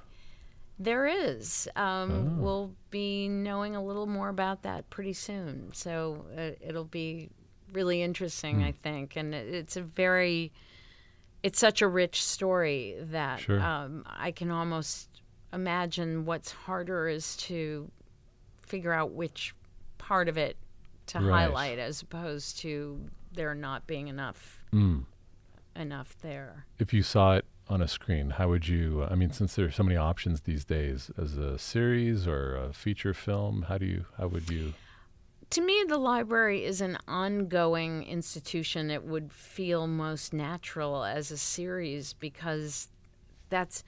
There 0.78 1.06
is. 1.06 1.68
Um, 1.76 2.10
Oh. 2.38 2.42
We'll 2.42 2.74
be 2.90 3.28
knowing 3.28 3.76
a 3.76 3.84
little 3.84 4.06
more 4.06 4.28
about 4.30 4.62
that 4.62 4.88
pretty 4.90 5.12
soon. 5.12 5.72
So 5.74 6.24
uh, 6.36 6.52
it'll 6.66 6.84
be 6.84 7.30
really 7.72 8.02
interesting, 8.02 8.56
Hmm. 8.56 8.64
I 8.64 8.72
think. 8.72 9.16
And 9.16 9.34
it's 9.34 9.76
a 9.76 9.82
very, 9.82 10.52
it's 11.42 11.58
such 11.58 11.82
a 11.82 11.88
rich 11.88 12.22
story 12.24 12.96
that 13.00 13.40
Sure. 13.40 13.60
um, 13.60 14.04
I 14.06 14.30
can 14.30 14.50
almost 14.50 15.08
imagine 15.52 16.24
what's 16.24 16.52
harder 16.52 17.08
is 17.08 17.36
to 17.36 17.90
figure 18.62 18.92
out 18.92 19.12
which 19.12 19.54
part 19.98 20.28
of 20.28 20.38
it 20.38 20.56
to 21.06 21.18
Right. 21.18 21.30
highlight 21.30 21.78
as 21.78 22.00
opposed 22.02 22.58
to 22.60 23.10
there 23.32 23.54
not 23.54 23.86
being 23.86 24.08
enough 24.08 24.64
Mm. 24.72 25.04
enough 25.74 26.16
there. 26.20 26.66
If 26.78 26.92
you 26.92 27.02
saw 27.02 27.36
it 27.36 27.44
on 27.68 27.80
a 27.82 27.88
screen, 27.88 28.30
how 28.30 28.48
would 28.48 28.68
you? 28.68 29.04
I 29.04 29.14
mean, 29.14 29.30
since 29.30 29.54
there 29.54 29.66
are 29.66 29.70
so 29.70 29.82
many 29.82 29.96
options 29.96 30.42
these 30.42 30.64
days, 30.64 31.10
as 31.16 31.36
a 31.38 31.58
series 31.58 32.26
or 32.26 32.54
a 32.56 32.72
feature 32.72 33.14
film, 33.14 33.62
how 33.68 33.78
do 33.78 33.86
you? 33.86 34.06
How 34.18 34.28
would 34.28 34.48
you? 34.50 34.74
To 35.52 35.60
me, 35.60 35.84
the 35.86 35.98
library 35.98 36.64
is 36.64 36.80
an 36.80 36.96
ongoing 37.06 38.04
institution. 38.04 38.90
It 38.90 39.04
would 39.04 39.30
feel 39.30 39.86
most 39.86 40.32
natural 40.32 41.04
as 41.04 41.30
a 41.30 41.36
series 41.36 42.14
because 42.14 42.88
that's 43.50 43.84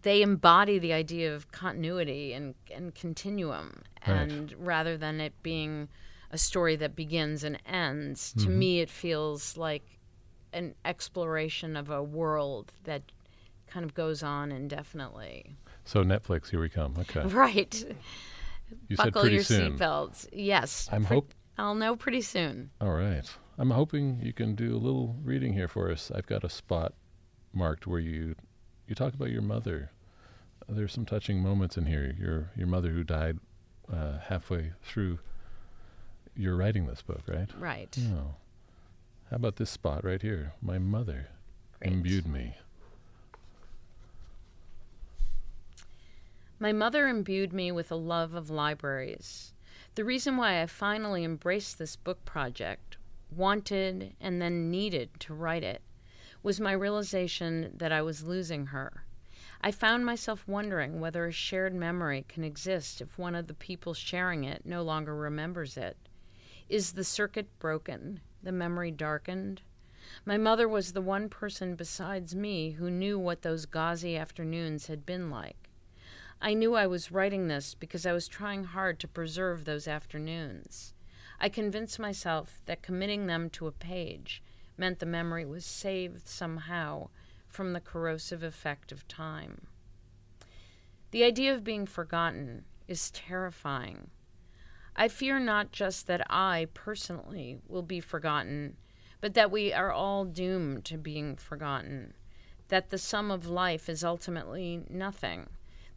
they 0.00 0.22
embody 0.22 0.78
the 0.78 0.92
idea 0.92 1.34
of 1.34 1.52
continuity 1.52 2.32
and, 2.32 2.54
and 2.74 2.94
continuum. 2.94 3.82
Right. 4.06 4.14
And 4.16 4.54
rather 4.58 4.96
than 4.96 5.20
it 5.20 5.34
being 5.42 5.88
a 6.30 6.38
story 6.38 6.74
that 6.76 6.96
begins 6.96 7.44
and 7.44 7.58
ends, 7.66 8.32
to 8.32 8.40
mm-hmm. 8.40 8.58
me, 8.58 8.80
it 8.80 8.90
feels 8.90 9.56
like 9.56 9.84
an 10.52 10.74
exploration 10.84 11.76
of 11.76 11.90
a 11.90 12.02
world 12.02 12.72
that 12.84 13.02
kind 13.68 13.84
of 13.84 13.94
goes 13.94 14.22
on 14.22 14.50
indefinitely. 14.50 15.54
So 15.84 16.02
Netflix, 16.02 16.50
here 16.50 16.60
we 16.60 16.68
come. 16.68 16.94
Okay. 16.98 17.22
Right. 17.26 17.84
You 18.88 18.96
Buckle 18.96 19.28
your 19.28 19.42
seatbelts. 19.42 20.28
Yes. 20.32 20.88
I'm 20.92 21.04
pre- 21.04 21.16
hope- 21.16 21.34
I'll 21.58 21.74
know 21.74 21.96
pretty 21.96 22.22
soon. 22.22 22.70
All 22.80 22.92
right. 22.92 23.28
I'm 23.58 23.70
hoping 23.70 24.20
you 24.22 24.32
can 24.32 24.54
do 24.54 24.74
a 24.74 24.78
little 24.78 25.16
reading 25.22 25.52
here 25.52 25.68
for 25.68 25.90
us. 25.90 26.10
I've 26.14 26.26
got 26.26 26.44
a 26.44 26.48
spot 26.48 26.94
marked 27.52 27.86
where 27.86 28.00
you 28.00 28.34
you 28.88 28.94
talk 28.94 29.14
about 29.14 29.30
your 29.30 29.42
mother. 29.42 29.90
There's 30.68 30.92
some 30.92 31.04
touching 31.04 31.40
moments 31.40 31.76
in 31.76 31.86
here. 31.86 32.14
Your 32.18 32.50
your 32.56 32.66
mother 32.66 32.90
who 32.90 33.04
died 33.04 33.38
uh, 33.92 34.18
halfway 34.18 34.72
through 34.82 35.18
your 36.34 36.56
writing 36.56 36.86
this 36.86 37.02
book, 37.02 37.22
right? 37.28 37.50
Right. 37.58 37.96
Oh. 38.14 38.34
How 39.30 39.36
about 39.36 39.56
this 39.56 39.70
spot 39.70 40.04
right 40.04 40.20
here? 40.22 40.54
My 40.62 40.78
mother 40.78 41.28
Great. 41.80 41.92
imbued 41.92 42.26
me. 42.26 42.56
My 46.62 46.70
mother 46.72 47.08
imbued 47.08 47.52
me 47.52 47.72
with 47.72 47.90
a 47.90 47.96
love 47.96 48.34
of 48.34 48.48
libraries. 48.48 49.52
The 49.96 50.04
reason 50.04 50.36
why 50.36 50.62
I 50.62 50.66
finally 50.66 51.24
embraced 51.24 51.76
this 51.76 51.96
book 51.96 52.24
project, 52.24 52.98
wanted 53.34 54.14
and 54.20 54.40
then 54.40 54.70
needed 54.70 55.10
to 55.18 55.34
write 55.34 55.64
it, 55.64 55.82
was 56.40 56.60
my 56.60 56.70
realization 56.70 57.72
that 57.78 57.90
I 57.90 58.00
was 58.00 58.22
losing 58.22 58.66
her. 58.66 59.04
I 59.60 59.72
found 59.72 60.06
myself 60.06 60.46
wondering 60.46 61.00
whether 61.00 61.26
a 61.26 61.32
shared 61.32 61.74
memory 61.74 62.24
can 62.28 62.44
exist 62.44 63.00
if 63.00 63.18
one 63.18 63.34
of 63.34 63.48
the 63.48 63.54
people 63.54 63.92
sharing 63.92 64.44
it 64.44 64.64
no 64.64 64.84
longer 64.84 65.16
remembers 65.16 65.76
it. 65.76 65.96
Is 66.68 66.92
the 66.92 67.02
circuit 67.02 67.48
broken, 67.58 68.20
the 68.40 68.52
memory 68.52 68.92
darkened? 68.92 69.62
My 70.24 70.38
mother 70.38 70.68
was 70.68 70.92
the 70.92 71.02
one 71.02 71.28
person 71.28 71.74
besides 71.74 72.36
me 72.36 72.70
who 72.70 72.88
knew 72.88 73.18
what 73.18 73.42
those 73.42 73.66
gauzy 73.66 74.16
afternoons 74.16 74.86
had 74.86 75.04
been 75.04 75.28
like. 75.28 75.61
I 76.44 76.54
knew 76.54 76.74
I 76.74 76.88
was 76.88 77.12
writing 77.12 77.46
this 77.46 77.74
because 77.74 78.04
I 78.04 78.12
was 78.12 78.26
trying 78.26 78.64
hard 78.64 78.98
to 78.98 79.06
preserve 79.06 79.64
those 79.64 79.86
afternoons. 79.86 80.92
I 81.38 81.48
convinced 81.48 82.00
myself 82.00 82.62
that 82.66 82.82
committing 82.82 83.28
them 83.28 83.48
to 83.50 83.68
a 83.68 83.72
page 83.72 84.42
meant 84.76 84.98
the 84.98 85.06
memory 85.06 85.44
was 85.44 85.64
saved 85.64 86.26
somehow 86.26 87.10
from 87.46 87.72
the 87.72 87.80
corrosive 87.80 88.42
effect 88.42 88.90
of 88.90 89.06
time. 89.06 89.68
The 91.12 91.22
idea 91.22 91.54
of 91.54 91.62
being 91.62 91.86
forgotten 91.86 92.64
is 92.88 93.12
terrifying. 93.12 94.10
I 94.96 95.06
fear 95.06 95.38
not 95.38 95.70
just 95.70 96.08
that 96.08 96.26
I 96.28 96.66
personally 96.74 97.58
will 97.68 97.82
be 97.82 98.00
forgotten, 98.00 98.78
but 99.20 99.34
that 99.34 99.52
we 99.52 99.72
are 99.72 99.92
all 99.92 100.24
doomed 100.24 100.84
to 100.86 100.98
being 100.98 101.36
forgotten, 101.36 102.14
that 102.66 102.90
the 102.90 102.98
sum 102.98 103.30
of 103.30 103.46
life 103.46 103.88
is 103.88 104.02
ultimately 104.02 104.82
nothing, 104.90 105.48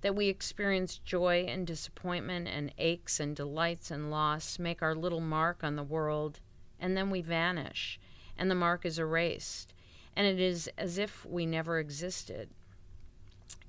that 0.05 0.15
we 0.15 0.27
experience 0.27 0.99
joy 0.99 1.43
and 1.47 1.65
disappointment 1.65 2.47
and 2.47 2.71
aches 2.77 3.19
and 3.19 3.35
delights 3.35 3.89
and 3.89 4.11
loss, 4.11 4.59
make 4.59 4.83
our 4.83 4.93
little 4.93 5.19
mark 5.19 5.63
on 5.63 5.75
the 5.75 5.81
world, 5.81 6.39
and 6.79 6.95
then 6.95 7.09
we 7.09 7.21
vanish, 7.21 7.99
and 8.37 8.51
the 8.51 8.53
mark 8.53 8.85
is 8.85 8.99
erased, 8.99 9.73
and 10.15 10.27
it 10.27 10.39
is 10.39 10.69
as 10.77 10.99
if 10.99 11.25
we 11.25 11.47
never 11.47 11.79
existed. 11.79 12.51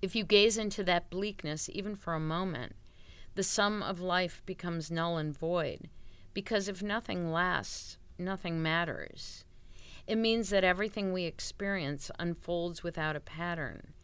If 0.02 0.14
you 0.14 0.24
gaze 0.24 0.58
into 0.58 0.84
that 0.84 1.08
bleakness 1.08 1.70
even 1.72 1.96
for 1.96 2.12
a 2.12 2.20
moment, 2.20 2.74
the 3.34 3.42
sum 3.42 3.82
of 3.82 3.98
life 4.02 4.42
becomes 4.44 4.90
null 4.90 5.16
and 5.16 5.34
void, 5.34 5.88
because 6.34 6.68
if 6.68 6.82
nothing 6.82 7.32
lasts, 7.32 7.96
nothing 8.18 8.62
matters. 8.62 9.46
It 10.06 10.16
means 10.16 10.50
that 10.50 10.64
everything 10.64 11.14
we 11.14 11.24
experience 11.24 12.10
unfolds 12.18 12.82
without 12.82 13.16
a 13.16 13.20
pattern, 13.20 13.94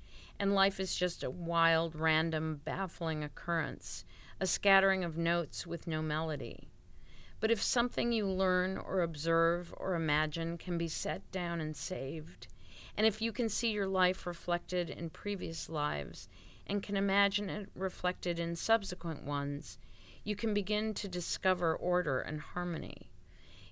and 0.43 0.57
life 0.57 0.81
is 0.81 0.97
just 0.97 1.23
a 1.23 1.31
wild, 1.31 1.95
random, 1.95 2.61
baffling 2.65 3.23
occurrence, 3.23 4.05
a 4.41 4.47
scattering 4.47 5.05
of 5.05 5.17
notes 5.17 5.69
with 5.69 5.87
no 5.87 6.03
melody. 6.03 6.69
But 7.39 7.53
if 7.53 7.63
something 7.63 8.11
you 8.11 8.27
learn 8.27 8.77
or 8.77 9.03
observe 9.03 9.73
or 9.77 9.95
imagine 9.95 10.59
can 10.59 10.77
be 10.77 10.89
set 10.89 11.31
down 11.31 11.61
and 11.61 11.77
saved, 11.77 12.49
and 12.97 13.07
if 13.07 13.23
you 13.23 13.31
can 13.31 13.49
see 13.49 13.71
your 13.71 13.87
life 13.87 14.27
reflected 14.27 14.91
in 14.91 15.11
previous 15.11 15.69
lives 15.69 16.29
and 16.67 16.83
can 16.83 16.97
imagine 16.97 17.49
it 17.49 17.69
reflected 17.77 18.41
in 18.41 18.57
subsequent 18.57 19.23
ones, 19.23 19.79
you 20.25 20.35
can 20.35 20.53
begin 20.53 20.93
to 20.95 21.07
discover 21.07 21.77
order 21.77 22.19
and 22.19 22.41
harmony. 22.41 23.13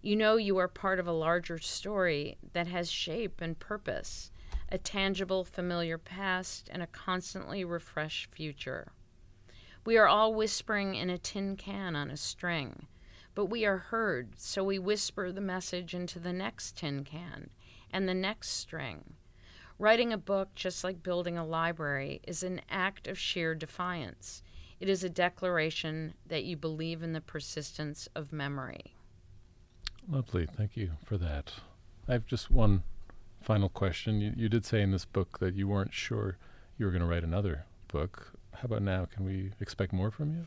You 0.02 0.14
know 0.14 0.36
you 0.36 0.56
are 0.58 0.68
part 0.68 1.00
of 1.00 1.08
a 1.08 1.12
larger 1.12 1.58
story 1.58 2.38
that 2.52 2.68
has 2.68 2.88
shape 2.88 3.40
and 3.40 3.58
purpose, 3.58 4.30
a 4.70 4.78
tangible, 4.78 5.44
familiar 5.44 5.98
past, 5.98 6.68
and 6.72 6.82
a 6.82 6.86
constantly 6.86 7.64
refreshed 7.64 8.34
future. 8.34 8.92
We 9.84 9.96
are 9.96 10.06
all 10.06 10.34
whispering 10.34 10.94
in 10.94 11.10
a 11.10 11.18
tin 11.18 11.56
can 11.56 11.96
on 11.96 12.10
a 12.10 12.16
string, 12.16 12.86
but 13.34 13.46
we 13.46 13.64
are 13.64 13.78
heard, 13.78 14.38
so 14.38 14.62
we 14.62 14.78
whisper 14.78 15.32
the 15.32 15.40
message 15.40 15.94
into 15.94 16.18
the 16.18 16.32
next 16.32 16.76
tin 16.76 17.04
can 17.04 17.50
and 17.90 18.08
the 18.08 18.14
next 18.14 18.50
string. 18.50 19.14
Writing 19.78 20.12
a 20.12 20.18
book, 20.18 20.54
just 20.54 20.84
like 20.84 21.02
building 21.02 21.38
a 21.38 21.44
library, 21.44 22.20
is 22.26 22.42
an 22.42 22.60
act 22.68 23.08
of 23.08 23.18
sheer 23.18 23.54
defiance. 23.54 24.42
It 24.78 24.88
is 24.88 25.02
a 25.02 25.10
declaration 25.10 26.14
that 26.26 26.44
you 26.44 26.56
believe 26.56 27.02
in 27.02 27.14
the 27.14 27.20
persistence 27.20 28.08
of 28.14 28.32
memory. 28.32 28.94
Lovely. 30.08 30.46
Thank 30.46 30.76
you 30.76 30.90
for 31.04 31.16
that. 31.18 31.52
I 32.08 32.12
have 32.12 32.26
just 32.26 32.50
one 32.50 32.82
final 33.40 33.68
question. 33.68 34.20
You, 34.20 34.32
you 34.36 34.48
did 34.48 34.64
say 34.64 34.82
in 34.82 34.90
this 34.90 35.04
book 35.04 35.38
that 35.38 35.54
you 35.54 35.68
weren't 35.68 35.92
sure 35.92 36.36
you 36.78 36.86
were 36.86 36.92
going 36.92 37.02
to 37.02 37.08
write 37.08 37.24
another 37.24 37.64
book. 37.88 38.32
How 38.54 38.64
about 38.64 38.82
now? 38.82 39.06
Can 39.06 39.24
we 39.24 39.52
expect 39.60 39.92
more 39.92 40.10
from 40.10 40.34
you? 40.34 40.46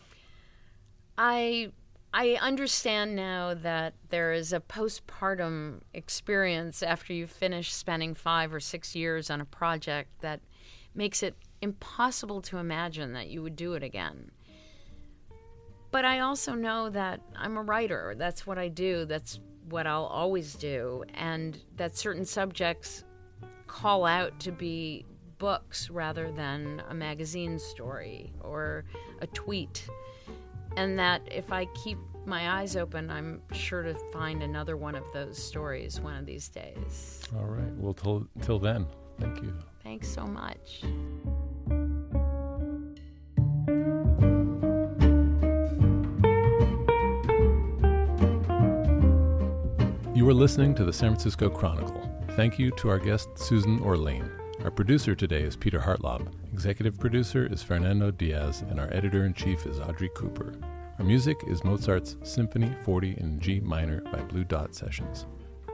I 1.18 1.72
I 2.14 2.38
understand 2.42 3.16
now 3.16 3.56
that 3.56 3.96
there 4.10 4.34
is 4.34 4.54
a 4.54 4.60
postpartum 4.60 5.82
experience 5.94 6.84
after 6.84 7.12
you 7.12 7.26
finish 7.26 7.74
spending 7.74 8.14
five 8.14 8.54
or 8.54 8.60
six 8.60 8.96
years 8.96 9.32
on 9.32 9.42
a 9.42 9.46
project 9.46 10.10
that 10.22 10.40
makes 10.94 11.24
it 11.24 11.36
impossible 11.62 12.42
to 12.44 12.58
imagine 12.58 13.14
that 13.14 13.30
you 13.30 13.42
would 13.42 13.56
do 13.56 13.74
it 13.74 13.82
again. 13.82 14.30
But 15.90 16.06
I 16.06 16.20
also 16.20 16.54
know 16.54 16.90
that 16.90 17.20
I'm 17.36 17.58
a 17.58 17.64
writer. 17.64 18.14
That's 18.16 18.46
what 18.46 18.60
I 18.60 18.68
do. 18.68 19.06
That's 19.06 19.40
what 19.70 19.88
I'll 19.88 20.06
always 20.06 20.56
do. 20.56 21.04
And 21.14 21.60
that 21.78 21.98
certain 21.98 22.26
subjects 22.26 23.04
call 23.68 24.06
out 24.06 24.40
to 24.42 24.52
be 24.52 25.06
books 25.38 25.90
rather 25.90 26.32
than 26.32 26.82
a 26.90 26.94
magazine 26.94 27.60
story 27.60 28.34
or 28.42 28.86
a 29.22 29.28
tweet. 29.28 29.88
And 30.78 30.98
that 30.98 31.22
if 31.32 31.52
I 31.52 31.66
keep 31.84 31.98
my 32.26 32.60
eyes 32.60 32.76
open, 32.76 33.10
I'm 33.10 33.42
sure 33.52 33.84
to 33.84 33.94
find 34.12 34.42
another 34.42 34.78
one 34.78 34.96
of 34.96 35.04
those 35.14 35.38
stories 35.38 36.00
one 36.00 36.16
of 36.16 36.26
these 36.26 36.48
days. 36.48 37.22
All 37.36 37.46
right. 37.46 37.74
Well, 37.76 37.94
till, 37.94 38.28
till 38.42 38.60
then, 38.60 38.88
thank 39.20 39.42
you. 39.42 39.54
Thanks 39.84 40.08
so 40.08 40.26
much. 40.26 40.84
You 50.24 50.30
are 50.30 50.34
listening 50.34 50.74
to 50.76 50.86
the 50.86 50.94
San 50.94 51.10
Francisco 51.10 51.50
Chronicle. 51.50 52.10
Thank 52.38 52.58
you 52.58 52.72
to 52.78 52.88
our 52.88 52.98
guest, 52.98 53.28
Susan 53.36 53.82
Orlean. 53.82 54.32
Our 54.64 54.72
producer 54.72 55.16
today 55.16 55.42
is 55.42 55.58
Peter 55.58 55.82
Hartlaub. 55.82 56.32
Executive 56.54 56.98
producer 56.98 57.46
is 57.46 57.62
Fernando 57.62 58.10
Diaz, 58.10 58.64
and 58.70 58.80
our 58.80 58.88
editor 58.94 59.26
in 59.26 59.34
chief 59.34 59.66
is 59.66 59.82
Audrey 59.82 60.10
Cooper. 60.16 60.54
Our 60.98 61.04
music 61.04 61.36
is 61.46 61.66
Mozart's 61.66 62.16
Symphony 62.24 62.74
40 62.86 63.18
in 63.18 63.38
G 63.42 63.60
minor 63.60 64.00
by 64.00 64.22
Blue 64.22 64.46
Dot 64.46 64.74
Sessions. 64.74 65.26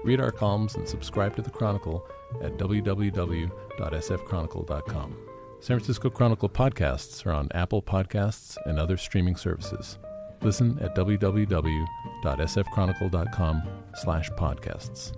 Read 0.04 0.20
our 0.20 0.32
columns 0.32 0.74
and 0.74 0.90
subscribe 0.90 1.36
to 1.36 1.44
the 1.44 1.52
Chronicle 1.52 2.08
at 2.42 2.58
www.sfchronicle.com. 2.58 5.18
San 5.60 5.78
Francisco 5.78 6.10
Chronicle 6.10 6.50
podcasts 6.50 7.24
are 7.24 7.34
on 7.34 7.50
Apple 7.54 7.84
Podcasts 7.84 8.58
and 8.66 8.80
other 8.80 8.98
streaming 8.98 9.36
services. 9.36 10.00
Listen 10.42 10.80
at 10.80 10.96
www.sfchronicle.com 10.96 13.64
slash 13.96 14.30
podcasts. 14.32 15.12